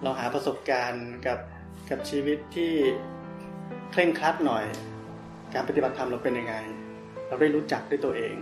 [0.02, 1.38] เราหาประสบการณ์กับ
[1.90, 2.72] กับชีวิตที่
[3.92, 4.64] เคร่งครัดหน่อย
[5.54, 6.54] การปฏิบัติธรรมเราเป็นยังไง
[7.28, 8.34] เราได้รู้จักด้วยตัวเอง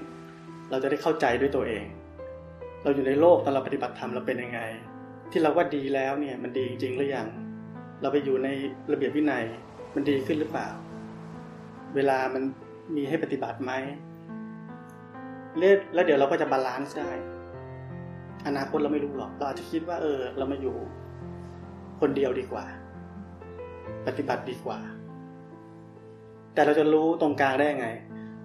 [0.71, 1.85] เราจะได้เข้าใจด้วยตัวเอง
[2.83, 4.61] เราอยู่ในโลกตอนเราปฏิบัติธรรมเราเป็นยังไง
[5.31, 7.29] ที่เราว่าดีแล้วเนี่ยมันดีจริงหรือยัง
[8.01, 8.49] เราไปอยู่ใน
[8.93, 9.45] ระเบียบวินัย
[9.95, 10.69] มันดีขึ้นหรือเปล่า
[11.95, 12.43] เวลามัน
[12.97, 13.73] มีให้ปฏิบัติไหม
[15.59, 17.11] เล่แล้วเดี๋ยวเราก็จะบาลานซ์ได้
[18.47, 20.77] อนาคตเราไม่รู้หรอก เราอาจจะคิดว่าเออ เรามาอยู่
[22.01, 22.65] คนเดียวดีกว่า
[24.07, 24.79] ปฏิบัติดีกว่า
[26.55, 27.89] แต่เราจะรู้ตรงกลางได้ยังไง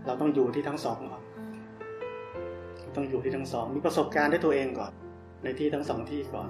[0.06, 1.24] เราต้องอยู่ที่ทั้งสองก่อน
[2.96, 4.91] ต้องอยู่ที่ทั้งสอง มีประสบการณ์ด้วยตัวเองก่อน
[5.44, 6.50] ในที่ทั้งสองที่ก่อน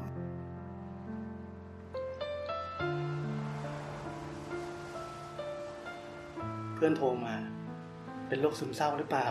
[6.83, 7.35] พื่อนโทรมา
[8.27, 9.27] เป็นโรคซึมเศร้าหรือเปล่า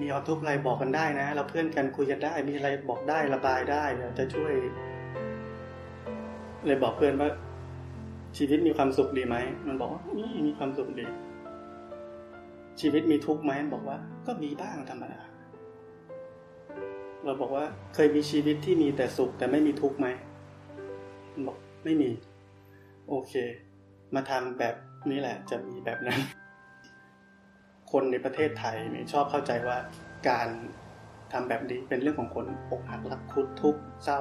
[0.00, 4.52] มีออทุกอะไรบอกกันได้นะ เราเพื่อนกันคุยกันได้ มีอะไรบอกได้ระบายได้เราจะช่วย
[6.66, 7.28] เลยบอกเพื่อนว่า
[8.36, 11.06] ชีวิตมีความสุขดีไหม มันบอกว่ามีมีความสุขดี
[12.80, 15.20] ชีวิตมีทุกข์ไหมบอกว่า ก็มีบ้างธรรมดา
[17.24, 20.06] เราบอกว่าเคยมีชีวิตที่มีแต่สุขแต่ไม่มีทุกข์ไหม
[21.32, 22.10] มันบอกไม่มี
[23.08, 23.32] โอเค
[24.14, 24.74] มาทำแบบ
[25.10, 26.20] นี้แหละ จะมีแบบนั้น
[27.92, 29.78] คนในประเทศไทยเนี่ยชอบเข้าใจว่า
[30.28, 30.48] การ
[31.32, 34.20] ทำแบบนี้เป็นเรื่องของคนอกหักรักคุดทุกข์เศร้า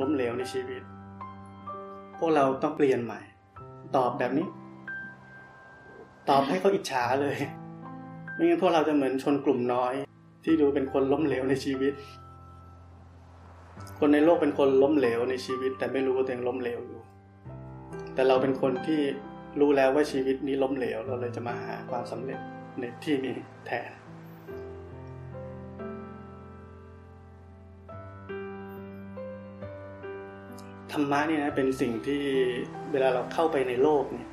[0.00, 0.82] ล้มเหลวในชีวิต
[2.18, 3.20] พวกเราต้องเปลี่ยนใหม่
[3.96, 4.46] ตอบแบบนี้
[6.30, 7.36] ตอบให้เขาอิจฉาเลย
[8.34, 9.94] ไม่งั้นพวกเราจะเหมือนชนกลุ่มน้อย
[10.44, 11.92] ที่ดูเป็นคนล้มเหลวในชีวิต
[13.98, 17.00] คนในโลกเป็นคนล้มเหลวในชีวิต แต่ไม่รู้ว่าตัวเองล้มเหลวอยู่
[18.14, 19.00] แต่เราเป็นคนที่
[19.60, 22.40] รู้แล้วว่าชีวิตนี้ล้มเหลว เราเลยจะมาหาความสำเร็จ
[22.80, 23.90] ในที่นี้แทน
[30.92, 32.22] ธรรมะนี่นะเป็นสิ่งที่
[32.92, 34.28] เวลาเราเข้าไปในโลกเนี่ย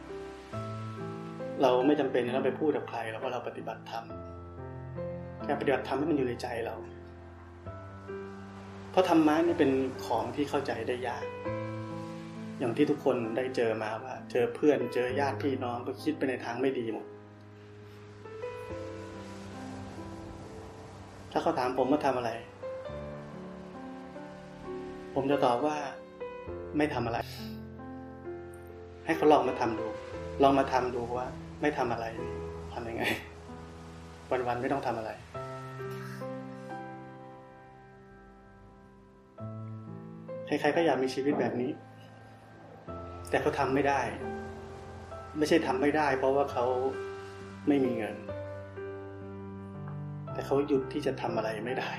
[1.61, 4.05] เราไม่จำเป็นต้องไปพูดกับใครเราว่าเราปฏิบัติธรรม
[5.43, 6.75] แค่ปฏิบัติธรรมให้มันอยู่ในใจเรา
[8.91, 9.71] เพราะธรรมะนี่เป็น
[10.05, 11.25] ของที่เข้าใจได้ยาก
[12.59, 17.05] อย่างที่ทุกคนได้เจอมาว่า เจอเพื่อนเจอญาติพี่น้องก็คิดไปในทางไม่ดีหมด
[21.31, 22.31] ถ้าเขาถามผมว่าทำอะไร
[25.15, 25.75] ผมจะตอบว่า
[26.77, 27.17] ไม่ทำอะไร
[29.05, 29.87] ให้เขาลองมาทำดู
[30.43, 31.25] ลองมาทำดูว่า
[31.61, 32.05] ไม่ทำอะไร
[32.73, 33.03] ทำยังไง
[34.47, 35.11] วันๆไม่ต้องทำอะไร
[40.45, 41.71] ใครๆก็อยากมีชีวิตแบบนี้
[43.29, 44.01] แต่เขาทำไม่ได้
[45.37, 46.65] ไม่ใช่ทำไม่ได้ เพราะว่าเขา
[47.67, 48.15] ไม่มีเงิน
[50.33, 51.91] แต่เขาหยุดที่จะทำอะไรไม่ได้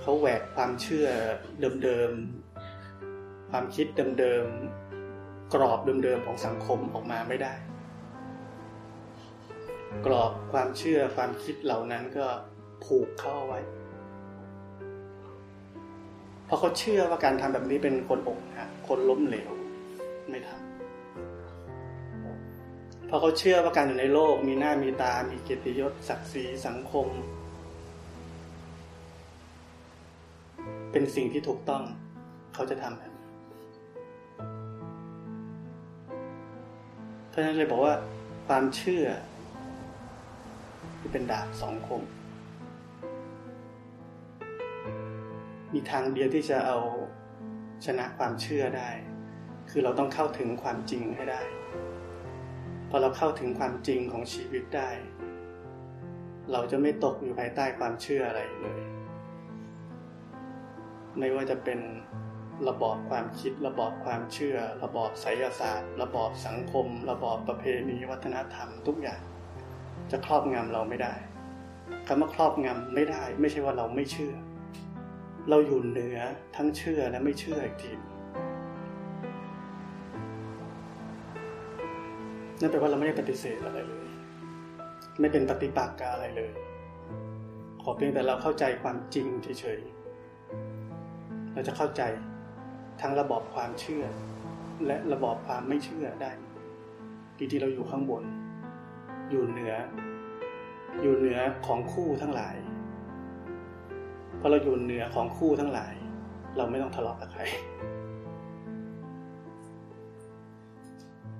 [0.00, 1.08] เขาแหวกความเชื่อ
[1.82, 3.86] เดิมๆ ความคิด
[4.18, 7.54] เดิมๆ กรอบเดิมๆ ของสังคมออกมาไม่ได้
[10.06, 12.26] กรอบความเชื่อความคิดเหล่านั้นก็
[12.84, 13.60] ผูกเข้าไว้
[16.50, 19.50] เพราะเขาเชื่อว่าการทำแบบนี้เป็นคนอกหักคนล้มเหลว
[20.30, 20.62] ไม่ทำ
[23.06, 27.06] เพราะเขาเชื่อว่าการอยู่ในโลก มีหน้ามีตา มีเกียรติยศศักดิ์ศรีสังคม
[30.92, 31.82] เป็นสิ่งที่ถูกต้อง
[32.54, 33.12] เขาจะทำแบบ
[37.28, 37.94] เพราะฉะนั้นเลยบอกว่า
[38.46, 39.04] ความเชื่อ
[40.98, 42.02] ที่เป็นดาบสองคม
[45.72, 46.78] มีทางเดียวที่จะเอา
[47.86, 48.90] ชนะความเชื่อได้
[49.70, 51.42] คือเราต้องเข้าถึงความจริงให้ได้
[52.88, 54.90] พอเราเข้าถึงความจริงของชีวิตได้
[56.52, 58.82] เราจะไม่ตกอยู่ภายใต้ความเชื่ออะไรเลย
[61.18, 61.80] ไม่ว่าจะเป็น
[62.68, 69.22] ระบอบความคิดระบอบความเชื่อ ระบอบไสยศาสตร์ ระบอบสังคม ระบอบประเพณีวัฒนธรรมทุกอย่าง
[70.10, 71.14] จะครอบงำเราไม่ได้
[72.06, 74.34] คำว่าครอบงำไม่ได้ ไม่ใช่ว่าเราไม่เชื่อ
[75.48, 76.18] เราอยู่เหนือ
[76.56, 77.92] ทั้งเชื่อและไม่เชื่ออีกที
[82.60, 84.08] นั่นแปลว่าเราไม่ได้ปฏิเสธอะไรเลย
[85.20, 86.52] ไม่เป็นปฏิปักษ์กับอะไรเลย
[87.82, 92.02] ขอเพียงแต่เราเข้าใจความจริงเฉยๆ เราจะเข้าใจ
[93.00, 94.04] ทั้งระบอบความเชื่อ
[94.86, 96.32] และระบอบความไม่เชื่อได้
[97.38, 98.24] ดีที่เราอยู่ข้างบน
[99.30, 99.74] อยู่เหนือ
[101.00, 102.56] อยู่เหนือของคู่ทั้งหลาย
[104.40, 105.94] พอเราอยู่เหนือของคู่ทั้งหลาย
[106.56, 107.42] เราไม่ต้องทะเลาะกับใคร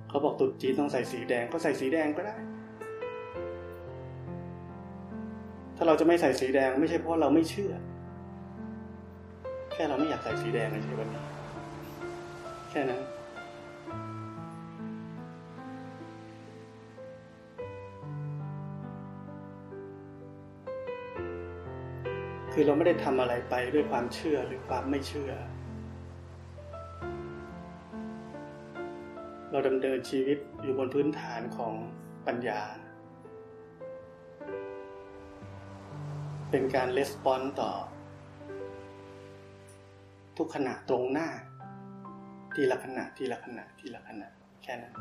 [0.09, 2.35] เขาบอกตุ๊ดจีต้องใส่สีแดงก็ใส่สีแดงก็ได้
[5.75, 7.73] ถ้าเราจะไม่ใส่สีแดงไม่ใช่เพราะเราไม่เชื่อ
[9.73, 11.21] แค่เราไม่อยากใส่สีแดงเฉยๆวันนี้
[12.69, 13.01] แค่นั้น
[22.61, 25.31] คือเราไม่ได้ทำอะไรไปด้วยความเชื่อหรือความไม่เชื่อ
[29.51, 31.73] เราดำเนินชีวิตอยู่บนพื้นฐานของ
[32.27, 32.61] ปัญญา
[36.51, 37.71] เป็นการレスปอนต่อ
[40.37, 41.29] ทุกขณะตรงหน้า
[42.55, 44.27] ทีละขณะทีละขณะทีละขณะ
[44.63, 44.93] แค่นั้น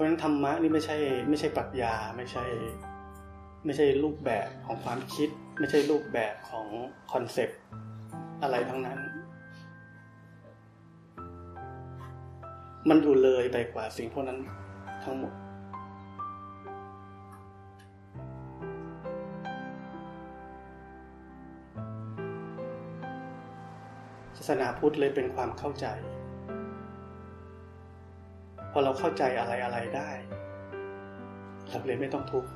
[0.00, 0.96] ราะฉะนั้นธรรมะนี่ไม่ใช่
[1.28, 2.44] ไม่ใช่ปรัชญาไม่ใช่
[3.64, 6.66] ไม่ใช่รูปแบบของความคิด ไม่ใช่รูปแบบของ
[7.12, 7.60] คอนเซปต์
[8.42, 8.98] อะไรทั้งนั้น
[12.88, 14.38] มันอยู่เลยไปกว่าสิ่งพวกนั้น
[15.04, 15.32] ทั้งหมด
[24.36, 25.86] ศาสนาพุทธเลยเป็นความเข้าใจ
[28.70, 30.10] พอเราเข้าใจอะไรอะไรได้
[31.68, 32.50] เราเลยไม่ต้องทุกข์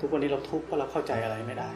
[0.00, 1.70] ทุกวันนี้เราทุกข์เพราะเราเข้าใจอะไรไม่ได้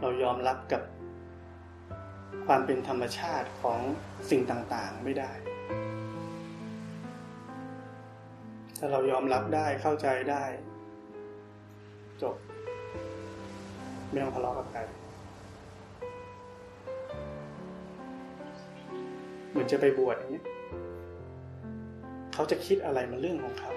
[0.00, 0.82] เรายอมรับกับ
[2.46, 3.80] ความเป็นธรรมชาติของ
[4.30, 5.32] สิ่งต่างๆไม่ได้
[8.78, 10.44] ถ้าเรายอมรับได้เข้าใจได้
[12.22, 12.36] จบ
[14.10, 14.80] ไม่ต้องทะเลาะกับใคร
[19.52, 20.42] เหมือนจะไปบวชอย่างนี้
[22.32, 23.72] เขาจะคิดอะไรมันเรื่องของเขา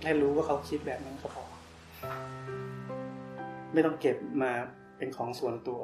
[0.00, 1.44] แค่รู้ว่าเขาคิดแบบนั้นก็พอ
[3.72, 4.52] ไม่ต้องเก็บมา
[4.96, 5.80] เป็นของส่วนตัว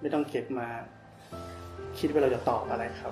[0.00, 0.68] ไม่ต้องเก็บมา
[1.98, 3.10] คิดว่าเราจะตอบอะไรเขา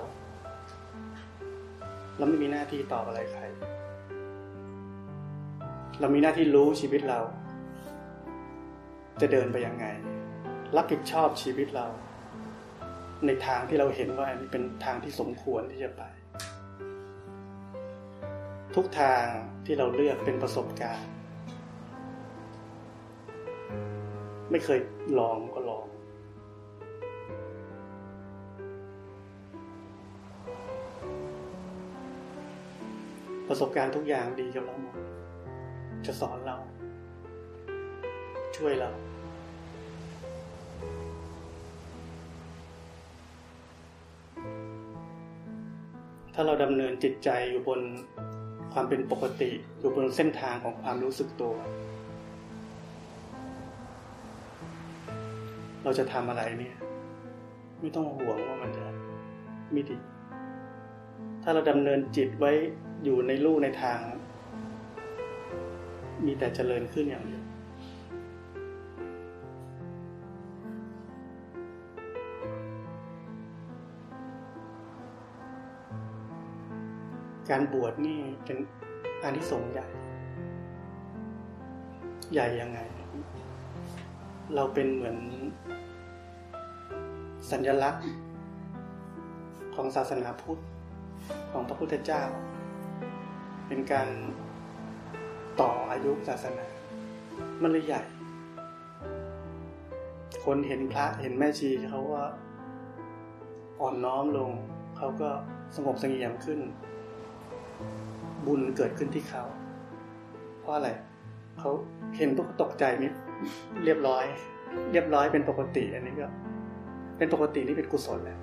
[2.17, 3.43] เราไม่มีหน้าที่ตอบอะไรใคร
[5.99, 7.19] เรามีหน้าที่รู้ชีวิตเรา
[9.21, 9.85] จะเดินไปยังไง
[10.75, 11.87] รับผิดชอบชีวิตเรา
[13.25, 16.03] ในทางที่เราเห็นว่าอันนี้เป็นทางที่สมควรที่จะไป
[18.75, 19.23] ทุกทาง
[19.65, 21.11] ที่เราเลือกเป็นประสบการณ์
[24.51, 24.79] ไม่เคย
[25.19, 25.85] ลองก็ลอง
[33.47, 34.97] ประสบการณ์ทุกอย่างดีกับเราหมด
[36.05, 36.57] จะสอนเรา
[38.57, 38.91] ช่วยเรา
[46.33, 47.79] ถ้าเราดำเนินจิตใจอยู่บน
[48.73, 51.53] ความเป็นปกติ อยู่บนเส้นทางของความรู้สึกตัว
[55.83, 56.75] เราจะทำอะไรเนี่ย
[57.79, 58.85] ไม่ต้องห่วงว่ามันจะ
[59.71, 59.97] ไม่ดี
[61.43, 62.51] ถ้าเราดำเนินจิตไว้
[63.03, 63.99] อยู่ในลู่ในทาง
[66.25, 67.40] มีแต่เจริญขึ้นอย่างเดียว
[77.49, 78.57] การบวชนี่เป็น
[79.23, 79.87] อานิสงส์ใหญ่
[82.33, 82.79] ใหญ่ยังไง
[84.55, 85.17] เราเป็นเหมือน
[87.51, 88.05] สัญลักษณ์
[89.75, 90.61] ของศาสนาพุทธ
[91.51, 92.23] ของพระพุทธเจ้า
[93.67, 94.07] เป็นการ
[95.61, 96.65] ต่ออายุศาสนา
[97.61, 98.01] มันเลยใหญ่
[100.45, 102.25] คนเห็นพระเห็นแม่ชีเขาว่า
[103.79, 104.51] อ่อนน้อมลง
[104.97, 105.29] เขาก็
[105.75, 106.59] สงบสงเงียมขึ้น
[108.45, 109.43] บุญเกิดขึ้นที่เขา
[110.59, 110.89] เพราะอะไร
[111.59, 111.71] เขา
[112.17, 113.07] เห็นปุ๊บตกใจมิ
[113.85, 114.25] เรียบร้อย
[114.91, 116.27] เรียบร้อยเป็นปกติ อันนี้ก็
[117.17, 118.39] เป็นปกตินี่เป็นกุศลแหละ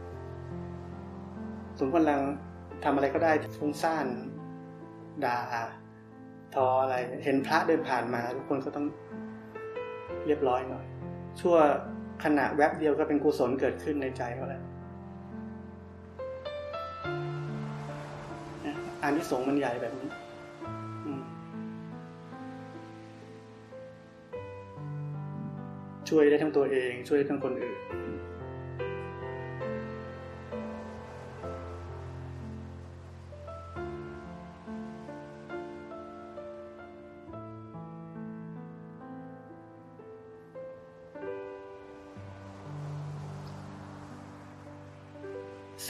[1.79, 2.21] สมกำลัง
[2.85, 4.07] ทำอะไรก็ได้ฟุ้งซ่าน
[5.25, 5.39] ด่า
[6.55, 8.87] ทออะไร เห็นพระเดินผ่านมา ทุกคนก็ต้อง
[10.27, 10.85] เรียบร้อยหน่อย
[11.41, 11.57] ชั่ว
[12.25, 14.63] ขณะแวบเดียวก็เป็นกุศลเกิดขึ้นในใจเขาแล้ว
[19.03, 20.11] อานิสงส์มันใหญ่แบบนี้
[26.09, 27.79] ช่วยได้ทั้งตัวเอง ช่วยได้ทั้งคนอื่น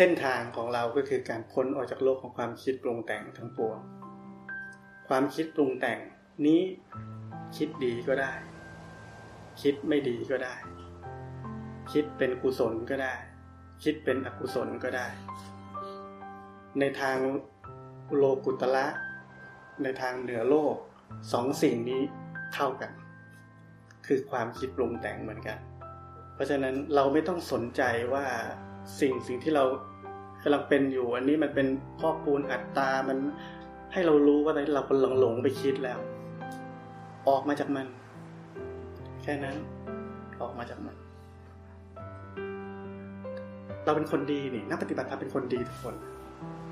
[0.00, 3.78] เส้นทางของเราก็คือการพ้นออกจากโลกของความคิดปรุงแต่งทั้งปวง
[5.08, 5.98] ความคิดปรุงแต่ง
[6.46, 6.60] นี้
[7.56, 8.32] คิดดีก็ได้
[9.62, 10.54] คิดไม่ดีก็ได้
[11.92, 13.14] คิดเป็นกุศลก็ได้
[13.82, 15.06] คิดเป็นอกุศลก็ได้
[16.78, 17.18] ในทาง
[18.16, 18.86] โลกุตละ
[19.82, 20.74] ในทางเหนือโลก
[21.32, 22.02] สองสิ่งนี้
[22.54, 22.92] เท่ากัน
[24.06, 25.58] คือความคิดปรุงแต่งเหมือนกัน
[26.34, 27.82] เพราะฉะนั้นเราไม่ต้องสนใจ
[28.14, 28.26] ว่า
[29.00, 29.64] สิ่งสิ่งที่เรา
[30.48, 31.66] กำลังเป็นอยู่ อันนี้มันเป็น
[31.98, 33.18] พอปูนอัตตา มัน
[33.92, 35.98] ให้เรารู้ว่าเรากำลังหลงไปคิดแล้ว
[37.28, 37.86] ออกมาจากมัน
[39.22, 39.56] แค่นั้น
[40.40, 40.96] ออกมาจากมัน
[43.84, 45.94] เราเป็นคนดีนี่นักปฏิบัติธรรมเป็นคนดีทุกคน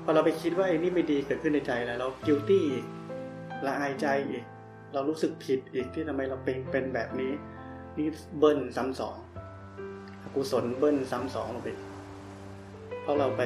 [0.03, 2.85] พอเราไปคิดว่าไอ้นี่ไม่ดีเกิดขึ้นในใจแล้ว เรากิลตี้อีก
[3.65, 4.43] ละอายใจอีก
[4.93, 7.31] เรารู้สึกผิดอีกที่ทำไมเราเป็นเป็นแบบนี้
[7.97, 9.17] นี่เบิ้ลซ้ำสอง
[10.35, 11.69] กุศลเบิ้ลซ้ำสองลงไป
[13.07, 13.43] ราะเราไป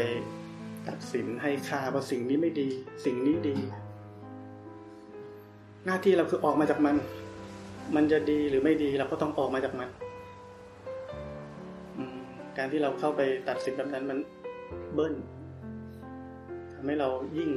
[0.88, 2.70] ตัดสินให้ค่าว่าสิ่งนี้ไม่ดี
[3.06, 3.58] สิ่งนี้ดี
[5.86, 6.96] หน้าที่เราคือออกมาจากมัน
[7.96, 9.90] มันจะดีหรือไม่ดีเราก็ต้องออกมาจากมัน
[12.58, 14.20] การที่เราเข้าไปตัดสินแบบนั้นมัน
[14.94, 15.16] เบิ้ล
[16.74, 17.52] ทำให้เรายิ่ง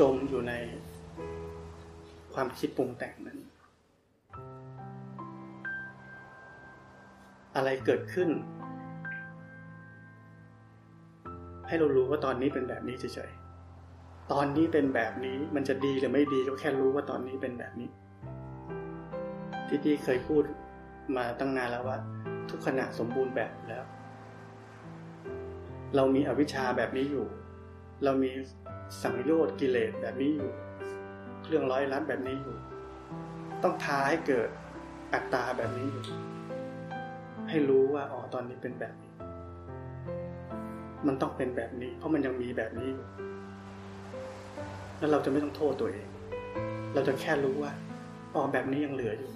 [0.00, 0.52] จมอยู่ใน
[2.34, 3.38] ความคิดปรุงแต่งนั้น
[7.56, 8.28] อะไรเกิดขึ้น
[11.68, 17.88] ให้เรารู้ว่าตอนนี้เป็นแบบนี้เฉยๆ ตอนนี้เป็นแบบนี้มันจะดีหรือไม่ดีก็แค่รู้ว่าตอนนี้เป็นแบบนี้
[19.68, 20.42] ที่พี่เคยพูด
[21.16, 21.98] มาตั้งนานแล้วว่า
[22.50, 23.84] ทุกขณะสมบูรณ์แบบแล้ว
[25.96, 27.26] เรามีอวิชชาแบบนี้อยู่
[28.04, 28.30] เรามี
[29.02, 30.50] สังโยชน์กิเลสแบบนี้อยู่
[31.42, 32.56] เครื่องร้อยลัดแบบนี้อยู่
[33.62, 34.48] ต้องทาให้เกิด
[35.14, 36.04] อัตตาแบบนี้อยู่
[37.48, 39.07] ให้รู้ว่าอ๋อตอนนี้เป็นแบบนี้
[41.06, 43.06] มันต้องเป็นแบบนี้ เพราะมันยังมีแบบนี้อยู่
[44.98, 46.08] แล้วเราจะไม่ต้องโทษตัวเอง
[46.94, 47.72] เราจะแค่รู้ว่า
[48.34, 49.32] อ๋อแบบนี้ยังเหลืออยู่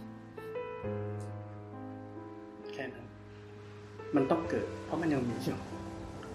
[2.74, 3.06] แค่นั้น
[4.16, 5.58] มันต้องเกิด เพราะมันยังมีอยู่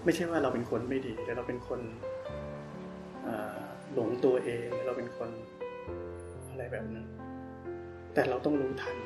[0.04, 1.80] ไม่ใช่ว่าเราเป็นคนไม่ดี แต่เราเป็นคน
[3.94, 5.30] หลงตัวเอง เราเป็นคน
[6.48, 7.06] อะไรแบบนั้น
[8.14, 8.96] แต่เราต้องรู้ทัน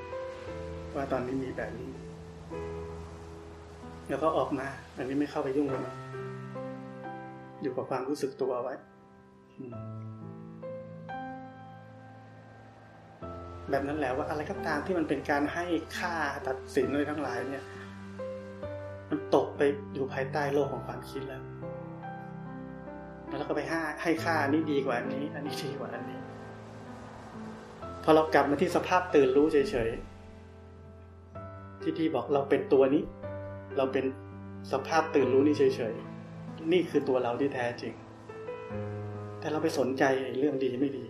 [0.94, 1.92] ว่าตอนนี้มีแบบนี้
[4.08, 6.01] แล้วก็ออกมา อันนี้ไม่เข้าไปยุ่งเลย
[7.62, 8.74] อยู่กับความรู้สึกตัวไว้
[13.70, 15.64] แบบนั้นแล้วว่าอะไรก็ตามที่มันเป็นการให้
[15.98, 16.14] ค่า
[16.46, 17.64] ตัดสินอะไรทั้งหลายเนี่ย
[19.10, 19.62] มันตกไป
[19.94, 21.42] อยู่ภายใต้โลกของความคิดแล้ว
[23.38, 26.18] แล้วก็ไปให้ให้ค่านี้ดีกว่าอันนี้ อันนี้ดีกว่าอันนี้
[28.04, 33.02] พอเรากลับมาที่สภาพตื่นรู้เฉยๆที่ที่บอกเราเป็นตัวนี้
[33.76, 34.04] เราเป็น
[34.72, 36.11] สภาพตื่นรู้นี่เฉยๆ
[36.70, 37.94] นี่คือตัวเราที่แท้จริง
[39.40, 40.04] แต่เราไปสนใจ
[40.38, 41.04] เรื่องดีไม่ดี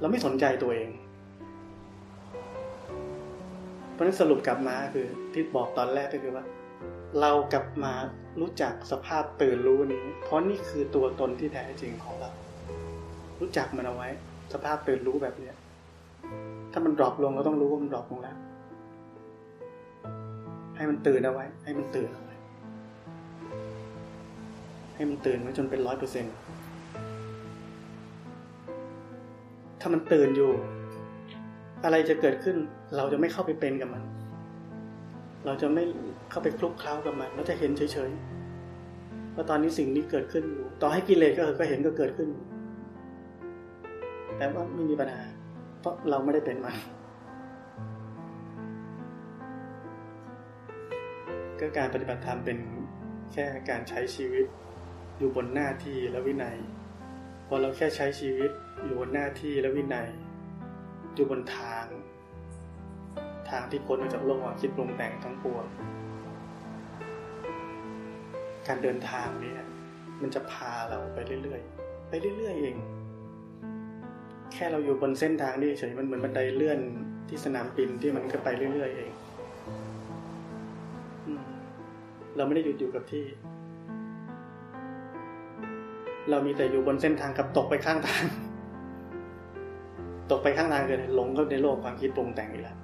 [0.00, 0.90] เราไม่สนใจตัวเอง
[3.92, 6.44] เพราะนั้นสรุปกลับมาคือที่บอกตอนแรกก็คือว่า
[7.20, 7.92] เรากลับมา
[8.40, 12.30] รู้จักสภาพตื่นรู้นี้ เพราะนี่คือตัวตนที่แท้จริงของเรา
[13.40, 14.08] รู้จักมันเอาไว้
[14.52, 15.54] สภาพตื่นรู้แบบเนี้ย
[16.72, 18.36] ถ้ามัน drop ลงเราต้องรู้ว่ามัน drop ลงแล้ว
[20.76, 22.27] ให้มันตื่นเอาไว้ ให้มันตื่นเอาไว้
[24.98, 26.24] ให้มันตื่นไว้จนเป็นร้อยเปอร์เซ็นต์
[29.80, 30.50] ถ้ามันตื่นอยู่
[31.84, 32.56] อะไรจะเกิดขึ้น
[32.96, 34.02] เราจะไม่เข้าไปเป็นกับมัน
[35.46, 35.84] เราจะไม่
[36.30, 42.28] เข้าไปคลุกเคล้ากับมัน เราจะเห็นเฉยๆว่าตอนนี้สิ่งนี้เกิดขึ้นอยู่ ต่อให้กิเลสก็เก็เห็นก็เกิดขึ้น
[44.36, 45.22] แต่ว่าไม่มีปัญหา
[45.80, 46.76] เพราะเราไม่ได้เป็นมัน
[51.60, 52.58] ก็การปฏิบัติธรรมเป็น
[53.32, 54.46] แค่การใช้ชีวิต
[55.18, 56.56] อยู่บนหน้าที่และวินัย
[57.48, 58.50] พอเราแค่ใช้ชีวิต
[58.84, 60.08] อยู่บนหน้าที่และวินัย
[61.14, 61.84] อยู่บนทาง
[63.50, 65.64] ทางที่พ้นมาจากโลกความคิดปรุงแต่งทั้งปวง
[68.66, 69.54] การเดินทางนี้
[70.22, 72.76] มันจะพาเราไปเรื่อยๆ ไปเรื่อยๆเอง
[74.52, 76.80] แค่เราอยู่บนเส้นทางนี่เฉยมันเหมือนบันไดเลื่อน
[77.28, 79.10] ที่สนามบินที่มันก็ไปเรื่อยๆเอง
[82.36, 83.24] เราไม่ได้หยุดอยู่กับที่
[86.30, 88.24] เรามีแต่อยู่บนเส้นทางกับตกไปข้างทาง
[90.30, 92.76] ตกไปข้างทางเกินหลงเข้าในโลกความคิดปรุงแต่งอีกแล้ว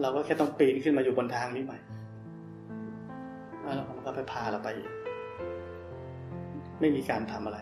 [0.00, 1.78] เราก็แค่ต้องปีนขึ้นมาอยู่บนทางนี้ใหม่
[3.62, 4.68] แล้วมันก็ไปพาเราไป
[6.80, 7.58] ไม่มีการทำอะไร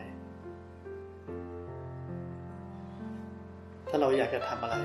[3.89, 4.77] ถ้าเราอยากจะทำอะไร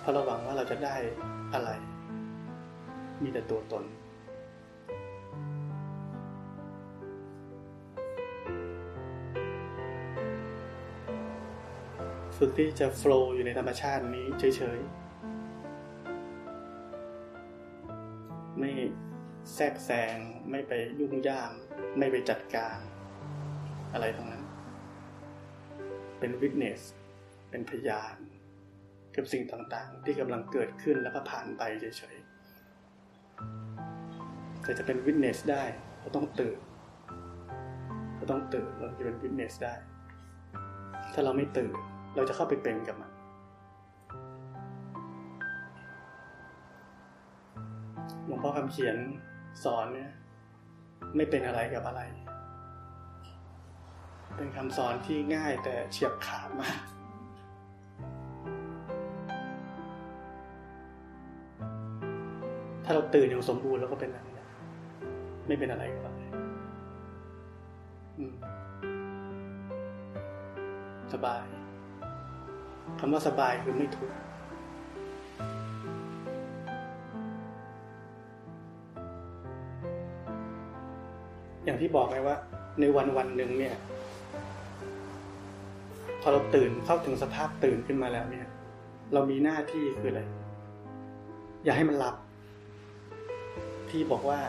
[0.00, 0.94] เพราะเราหวังว่าเราจะได้
[1.54, 1.70] อะไร
[3.22, 3.84] มีแต่ตัวตน
[12.36, 15.04] ฝึกที่จะโฟล์อยู่ในธรรมชาตินี้เฉยๆ
[18.58, 18.72] ไม่
[19.54, 20.16] แทรกแซง
[20.50, 21.52] ไม่ไปยุ่งยาม
[21.98, 22.78] ไม่ไปจัดการ
[23.92, 24.44] อะไรตรงนั้น
[26.18, 26.82] เป็นวิทเนส
[27.50, 28.16] เป็นพยาน
[29.14, 35.64] กับสิ่งต่างๆ ที่กำลังเกิดขึ้นแล้วก็ผ่านไปเฉยๆ แต่จะเป็นวิทเนสได้
[36.00, 36.58] เราต้องตื่น
[38.16, 39.74] เราต้องตื่นเราจะเป็นวิทเนสได้
[41.14, 41.74] ถ้าเราไม่ตื่น
[42.14, 43.10] เราจะเข้าไปเป็นกับมัน
[48.26, 48.96] หลวงพ่อคำเขียน
[49.64, 50.10] สอนเนี่ย
[51.16, 52.02] ไม่เป็นอะไรกับอะไร
[54.36, 56.80] เป็นคำสอนที่ง่ายแต่เฉียบขาดมาก
[62.84, 64.28] ถ้าเราตื่นอย่างสมบูรณ์แล้วก็เป็นอะไร
[65.46, 66.22] ไม่เป็นอะไรกับอะไร
[71.12, 71.42] สบาย
[72.98, 74.14] คำว่าสบายคือไม่ทุกข์
[81.64, 82.36] อย่างที่บอกไงว่า
[82.80, 83.74] ในวันวันหนึ่งเนี่ย
[86.20, 88.46] พอเราตื่นเข้าถึงสภาพตื่นขึ้นมาแล้วเนี่ย
[89.12, 90.22] เรามีหน้าที่คืออะไร
[91.64, 92.16] อย่าให้มันหลับ
[93.90, 94.40] ที่บอกว่า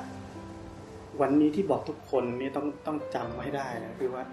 [1.22, 4.24] วันนี้ที่บอกทุกคนนี่ต้องต้องจำให้ได้นะคือว่า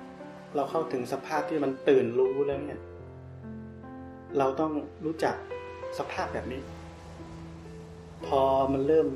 [0.57, 2.81] เราเข้าถึงสภาพที่มันตื่นรู้แล้วเนี่ย
[4.39, 4.73] เราต้อง
[5.05, 5.37] รู้จัก
[5.99, 6.63] สภาพแบบนี้
[8.27, 8.41] พอ
[8.73, 9.09] มันเริ่ม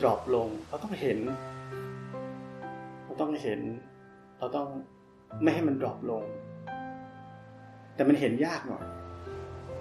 [0.00, 1.18] drop ลง เราต้องเห็น
[3.04, 3.60] เราต้องเห็น
[4.38, 4.68] เราต้อง
[5.42, 6.24] ไม่ให้มัน drop ลง
[7.94, 8.84] แต่มันเห็นยากหน่อย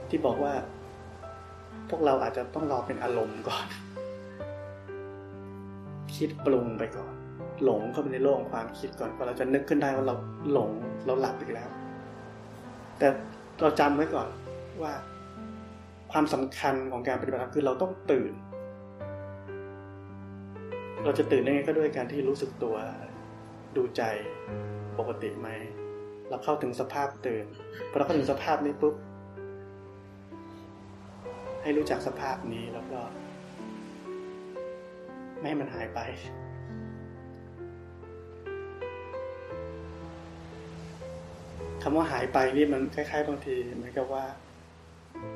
[0.10, 0.54] ที่บอกว่า
[1.90, 3.66] พวกเราอาจจะต้องรอเป็นอารมณ์ก่อน
[6.16, 7.14] คิดปรุงไปก่อน
[7.64, 10.16] หลงเข้าไปในโลกของความคิดก่อนพอเราจะนึกขึ้นได้ว่าเรา
[10.52, 10.72] หลง
[11.06, 11.70] เราหลับอีกแล้ว
[12.98, 13.08] แต่
[13.62, 14.30] เราจำไว้ก่อน
[14.82, 14.94] ว่า
[16.12, 18.34] ความสำคัญของการปฏิบัติธรรมคือเราต้องตื่น
[21.04, 22.76] เราจะตื่นได้ไงก็ด้วยการที่รู้สึกตัว
[23.76, 24.02] ดูใจ
[25.00, 25.50] ปกติไหม
[26.30, 27.46] เราเข้าถึงสภาพตื่น
[27.90, 28.96] พอเราเข้าถึงสภาพนี้ปุ๊บ
[31.62, 33.02] ให้รู้จักสภาพนี้แล้วก็
[35.40, 36.00] ไม่ให้มันหายไป
[41.84, 44.26] คำว่าหายไปนี่มันคล้าย ๆ บางทีเหมือนกับว่า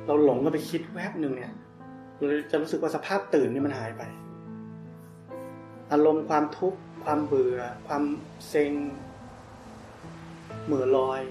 [0.08, 1.54] เราหลงก็ไปคิดแวบหนึ่งเนี่ย
[2.18, 4.04] เราจะรู้สึกว่าสภาพตื่นนี่มันหายไป
[5.92, 8.04] อารมณ์ความทุกข์ความเบื่อ ความ
[8.50, 8.74] เซ็ง
[10.66, 11.22] เหมือลอย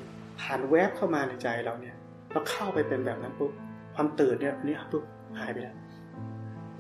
[0.41, 1.97] ผ่านแวบเข้ามาในใจเราเนี่ย
[2.33, 3.53] เราเข้าไปเป็นแบบนั้นปุ๊บ
[3.95, 5.05] ความตื่นเนี่ยนี่ปุ๊บ
[5.41, 5.77] หายไปแล้ว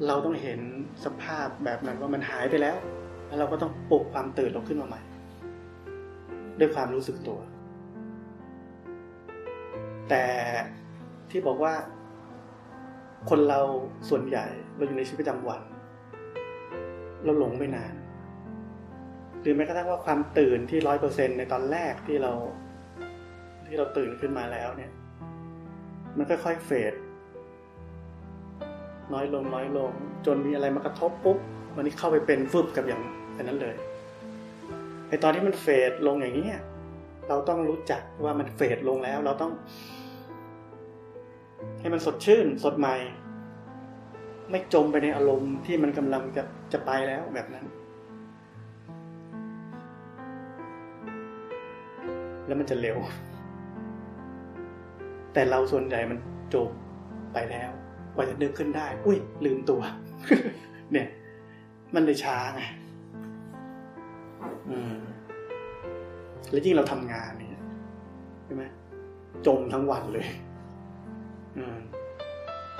[0.06, 0.60] เราต้องเห็น
[1.04, 2.76] สภาพแบบนั้นว่ามันหายไปแล้ว
[3.26, 5.00] แล้วเราก็ต้องปลุกความตื่นเราขึ้นมาใหม่
[6.58, 7.38] ด้วยความรู้สึกตัว
[10.08, 10.24] แต่
[11.30, 11.74] ที่บอกว่า
[13.30, 13.60] คนเรา
[14.08, 14.46] ส่วนใหญ่
[14.76, 15.60] เราอยู่ในชีวิตประจำวัน
[17.24, 17.94] เราหลงไปนาน
[19.40, 22.32] หรือแม้กระทั่งว่าความตื่นที่ร้อยเปอร์เซ็นในตอนแรกที่เรา
[23.66, 24.92] ที่เราตื่นขึ้นมาแล้วเนี่ย
[26.16, 26.94] มันค่อยๆเฟด
[29.12, 29.92] น้อยลงน้อยลง
[30.26, 31.38] จนมีอะไรมากระทบปุ๊บ
[31.76, 33.02] วันนี้เข้าไปเป็นฟึบกับอย่าง
[33.48, 33.76] นั้นเลย
[35.08, 36.46] ไอตอนที่มันเฟดลงอย่างนี้
[37.28, 39.52] เราต้องรู้จักว่ามันเฟดลงแล้ว เราต้อง
[41.80, 42.94] ให้มันสดชื่น สดใหม่
[44.50, 46.42] ไม่จมไปในอารมณ์ที่มันกำลังจะ
[46.72, 47.66] จะไปแล้วแบบนั้น
[52.46, 52.98] แล้วมันจะเร็ว
[55.32, 56.18] แต่เราส่วนใหญ่มัน
[56.54, 56.68] จบ
[57.32, 57.70] ไปแล้ว
[58.14, 59.82] กว่าจะนึกขึ้นได้ อุ้ย ลืมตัว
[60.92, 61.08] เนี่ย
[61.94, 62.62] มันเลยช้าไง
[64.70, 64.96] อืม
[66.50, 67.62] แล้วยิ่งเราทำงานเนี่ย
[68.44, 68.62] ใช่ไหม
[69.46, 70.26] จมทั้งวันเลย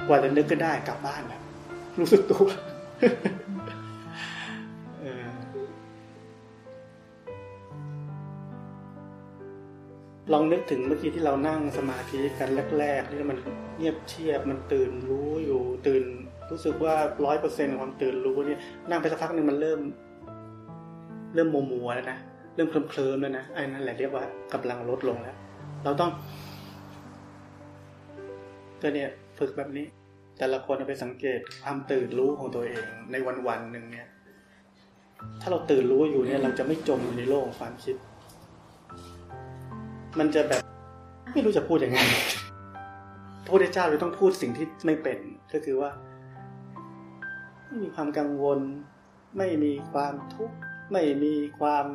[0.07, 1.41] กว่าจะนึกขึ้นได้กลับบ้านแล้ว
[2.01, 2.47] รู้สึกตัว
[10.33, 13.39] ลองนึกถึงเมื่อกี้ที่เรานั่งสมาธิกันแรกๆที่มัน
[13.77, 16.05] เงียบเชียบมันตื่นรู้อยู่ตื่น
[16.51, 16.95] รู้สึกว่า
[17.25, 18.61] ร้อยเปอร์เซ็นความตื่นรู้เนี่ย
[18.91, 19.81] นั่งไปสักพักหนึ่งมันเริ่ม
[21.35, 22.19] เริ่มโมมัวแล้วนะ
[22.55, 25.37] เริ่มเคลิ้มเคลิ้มแล้วนะไอ้นั่นแหละเรียกว่ากำลังลดลงแล้ว
[25.85, 26.11] เราต้อง
[28.83, 29.87] ก็เนี่ยฝึกแบบนี้
[30.39, 34.07] แต่ละคนไปสังเกตความตื่นรู้ของตัวเองในวันวันหนึ่งเนี่ย
[35.41, 37.97] ถ้าเราตื่นรู้อยู่เนี่ย เราจะไม่จมอยู่ในโลกของความคิด
[40.19, 40.63] มันจะแบบ
[41.33, 41.99] ไม่รู้จะพูดยังไง
[43.45, 45.19] พระพุทธเจ้าเลยต้องพูดสิ่งที่ไม่เป็น
[45.53, 45.91] ก็คือว่า
[47.67, 48.61] ไม่มีความกังวล
[49.39, 50.57] ไม่มีความทุกข์
[50.93, 51.87] ไม่มีความ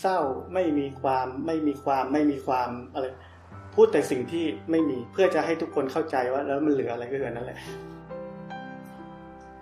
[0.00, 0.18] เศร้า
[0.54, 3.06] ไม่มีความไม่มีความไม่มีความอะไร
[3.74, 7.58] พูดแต่สิ่งที่ไม่มีเพื่อจะให้ทุกคนเข้าใจว่า แล้วมันเหลืออะไรก็คือนั่นแหละ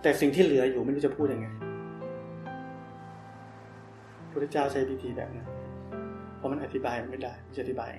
[0.03, 1.47] แต่สิ่งที่เหลืออยู่ไม่รู้จะพูดยังไง
[4.31, 5.49] พระเจ้าใช้พิธีแบบนั้น
[6.37, 7.91] เพราะมันอธิบายไม่ได้จะอธิบาย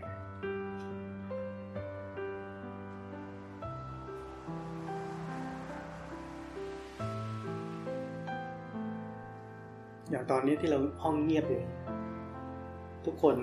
[10.10, 11.62] อย่างตอนนี้ที่เราห้องเงียบอยู่
[13.06, 13.36] ทุกคน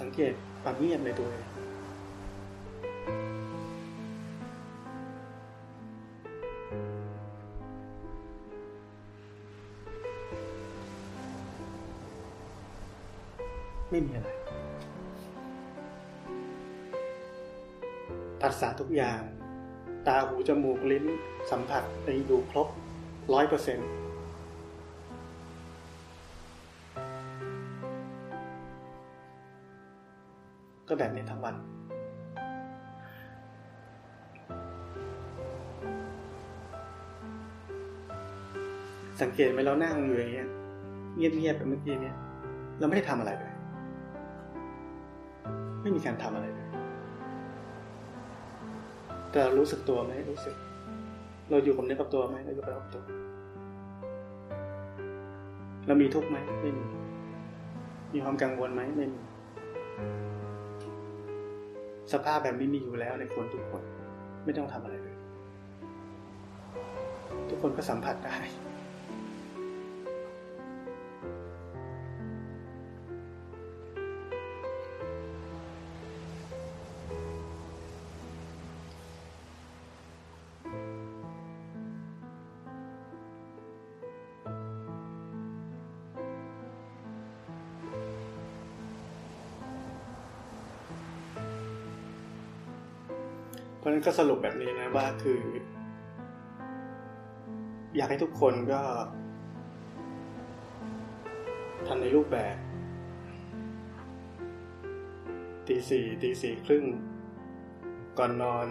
[0.00, 1.46] สังเกตความเงียบในตัวเอง
[13.90, 14.28] ไม่มีอะไร
[18.40, 19.20] ผัสสะทุกอย่าง
[20.06, 21.04] ตาหูจมูกลิ้น
[21.50, 22.68] สัมผัสในดูครบ
[23.32, 23.88] ร้อยเปอร์เซ็นต์
[31.00, 31.54] แบบนี้ทั้งวัน
[39.22, 40.48] สังเกตไหมเรานั่งอยู่อย่างเงี้ย
[41.16, 42.16] เงียบๆแบบเมื่อกี้เนี้ย
[42.78, 43.52] เราไม่ได้ทำอะไรเลย
[45.82, 46.68] ไม่มีการทำอะไรเลย
[49.30, 50.54] แต่เรารู้สึกตัวไหมรู้สึก
[51.50, 53.02] เราอยู่กับเนื้อกับตัวไหมเราอยู่กับตัว
[55.86, 56.84] เรามีทุกข์ไหมไม่มี
[58.12, 59.20] มีความกังวลไหมไม่มี
[62.12, 63.82] สภาพแบบนี้มีอยู่แล้วในคนทุกคน
[64.44, 65.16] ไม่ต้องทำอะไรเลย
[67.48, 68.36] ทุกคนก็สัมผัสได้
[94.06, 95.40] ก็สรุปแบบนี้นะว่าคือ
[97.96, 98.82] อยากให้ทุกคนก็
[101.86, 102.56] ทำในรูปแบบ
[105.66, 106.84] ตีสี่ตีสี่ครึ่ง
[108.18, 108.66] ก่อนนอน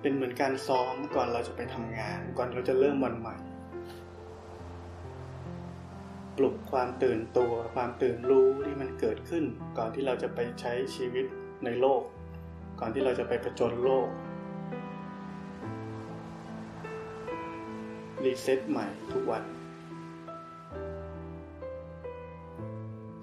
[0.00, 3.36] เป็นเหมือนการซ้อมก่อนเราจะไปทำงาน ก่อนเราจะเริ่มวันใหม่
[6.38, 9.44] ปลุกความตื่นตัว ความตื่นรู้ที่มันเกิดขึ้น
[9.78, 11.26] ก่อนที่เราจะไปใช้ชีวิต
[11.64, 12.02] ในโลก
[12.80, 14.08] ก่อนที่เราจะไปประจนโลก
[18.24, 19.44] รีเซ็ตใหม่ทุกวัน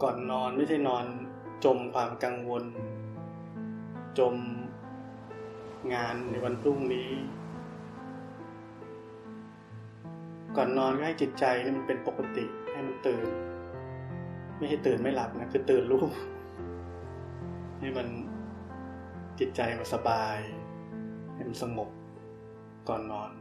[0.03, 1.05] ก่อนนอนไม่ใช่นอน
[1.65, 2.63] จมความกังวล
[4.19, 4.35] จม
[5.93, 7.11] งานในวันพรุ่งนี้
[10.55, 11.45] ก่อนนอนก็ให้จิตใจ
[11.77, 12.45] มันเป็นปกติ
[12.75, 13.27] ให้มันตื่น
[14.57, 16.03] ไม่ใช่ตื่นไม่หลับนะคือตื่นรู้
[17.79, 18.07] ให้มัน
[19.39, 20.37] จิตใจมันสบาย
[21.33, 21.89] ให้มันสงบ
[22.89, 23.31] ก่อนนอน